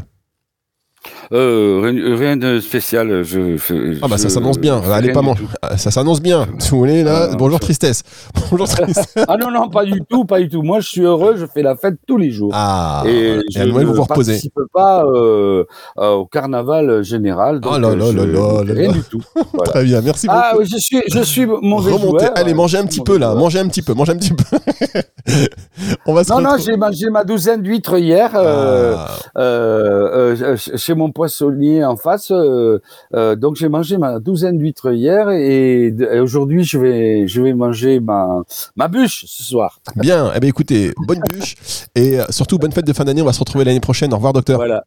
Rien, 1.30 2.16
rien 2.16 2.36
de 2.36 2.60
spécial. 2.60 3.22
Je, 3.24 3.56
je- 3.56 3.98
Ah 4.02 4.08
bah 4.08 4.18
ça 4.18 4.28
je- 4.28 4.34
s'annonce 4.34 4.58
bien. 4.58 4.80
je 4.84 4.90
Allez 4.90 5.12
rien 5.12 5.22
pas 5.22 5.34
tout. 5.34 5.48
Ah, 5.62 5.76
Ça 5.76 5.90
s'annonce 5.90 6.20
bien. 6.22 6.46
Si 6.58 6.70
vous 6.70 6.78
voulez 6.78 7.02
là, 7.02 7.30
Ah, 7.32 7.36
bonjour 7.36 7.58
je- 7.58 7.62
tristesse. 7.64 8.02
Bonjour 8.50 8.68
tristesse. 8.68 9.14
Ah 9.28 9.36
non 9.36 9.50
non 9.50 9.68
pas 9.68 9.84
du 9.84 10.00
tout, 10.08 10.24
pas 10.24 10.38
du 10.38 10.48
tout. 10.48 10.62
Moi 10.62 10.80
je 10.80 10.88
suis 10.88 11.00
heureux, 11.02 11.34
je 11.36 11.46
fais 11.46 11.62
la 11.62 11.76
fête 11.76 11.94
tous 12.06 12.16
les 12.16 12.30
jours. 12.30 12.50
Ah. 12.54 13.02
et 13.06 13.10
et 13.36 13.40
je 13.50 13.58
à 13.60 13.66
Noël 13.66 13.82
ne 13.82 13.88
vous 13.90 13.94
vous 13.96 14.02
reposez. 14.02 14.32
participe 14.32 14.54
pas 14.72 15.04
euh, 15.04 15.64
euh, 15.98 16.10
au 16.12 16.26
carnaval 16.26 17.02
général. 17.02 17.60
Donc, 17.60 17.72
Oh 17.74 17.78
là 17.78 17.88
euh, 17.88 17.96
là 17.96 18.04
je- 18.12 18.18
là 18.18 18.74
rien 18.74 18.92
du 18.92 19.02
tout. 19.02 19.20
Voilà. 19.52 19.72
Très 19.72 19.84
bien. 19.84 20.00
Merci 20.02 20.26
beaucoup. 20.26 20.38
Ah 20.42 20.54
oui, 20.58 20.64
je 20.70 20.76
suis, 20.78 21.00
je 21.12 21.20
suis 21.22 21.46
mauvais 21.46 21.92
Remontez. 21.92 22.26
joueur. 22.26 22.32
Allez, 22.36 22.54
mangez 22.54 22.78
un 22.78 22.86
petit 22.86 23.00
peu 23.00 23.18
là. 23.18 23.34
Mangez 23.34 23.58
un 23.58 23.68
petit 23.68 23.82
peu. 23.82 23.94
Mangez 23.94 24.12
un 24.12 24.16
petit 24.16 24.32
peu. 24.34 24.44
On 26.06 26.14
va 26.14 26.24
se 26.24 26.32
Non, 26.32 26.40
non, 26.40 26.56
j'ai 26.58 26.76
mangé 26.76 27.10
ma 27.10 27.24
douzaine 27.24 27.62
d'huîtres 27.62 27.98
hier 27.98 28.30
euh, 28.34 28.94
Ah. 28.96 29.08
euh, 29.38 30.34
euh, 30.36 30.56
ch- 30.56 30.76
chez 30.76 30.94
mon 30.94 31.10
poissonnier 31.16 31.84
en 31.84 31.96
face. 31.96 32.30
euh, 32.30 32.78
euh, 33.14 33.34
donc 33.34 33.56
j'ai 33.56 33.68
mangé 33.68 33.96
ma 33.96 34.20
douzaine 34.20 34.58
d'huîtres 34.58 34.92
hier 34.92 35.30
et, 35.30 35.94
aujourd'hui 36.20 36.62
je 36.62 36.78
vais, 36.78 37.26
je 37.26 37.40
vais 37.40 37.54
manger 37.54 37.98
ma, 38.00 38.42
ma 38.76 38.88
bûche 38.88 39.24
ce 39.26 39.42
soir. 39.42 39.80
Bien. 39.96 40.30
Eh 40.36 40.40
bien, 40.40 40.50
écoutez, 40.50 40.92
bonne 41.08 41.20
bûche 41.28 41.54
et 41.94 42.18
surtout 42.30 42.58
bonne 42.58 42.72
fête 42.72 42.86
de 42.86 42.92
fin 42.92 43.04
d'année. 43.04 43.22
On 43.22 43.26
va 43.26 43.32
se 43.32 43.40
retrouver 43.40 43.64
l'année 43.64 43.80
prochaine. 43.80 44.12
Au 44.12 44.16
revoir, 44.16 44.32
docteur. 44.32 44.58
Voilà. 44.58 44.84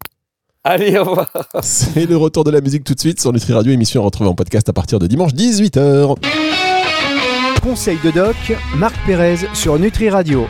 Allez, 0.64 0.98
au 0.98 1.04
revoir. 1.04 1.32
C'est 1.62 2.06
le 2.06 2.18
retour 2.18 2.44
de 2.44 2.52
la 2.52 2.62
musique 2.62 2.84
tout 2.84 2.94
de 2.94 3.00
suite 3.00 3.20
sur 3.20 3.34
Nutri 3.34 3.54
Radio, 3.54 3.72
émission 3.72 4.02
à 4.02 4.06
retrouver 4.06 4.30
en 4.30 4.36
podcast 4.36 4.70
à 4.70 4.74
partir 4.74 5.00
de 5.00 5.08
dimanche 5.08 5.34
18h. 5.34 6.16
Conseil 7.64 7.98
de 8.04 8.12
doc, 8.12 8.36
Marc 8.78 8.96
Pérez 9.06 9.38
sur 9.54 9.80
Nutri 9.80 10.10
Radio. 10.10 10.46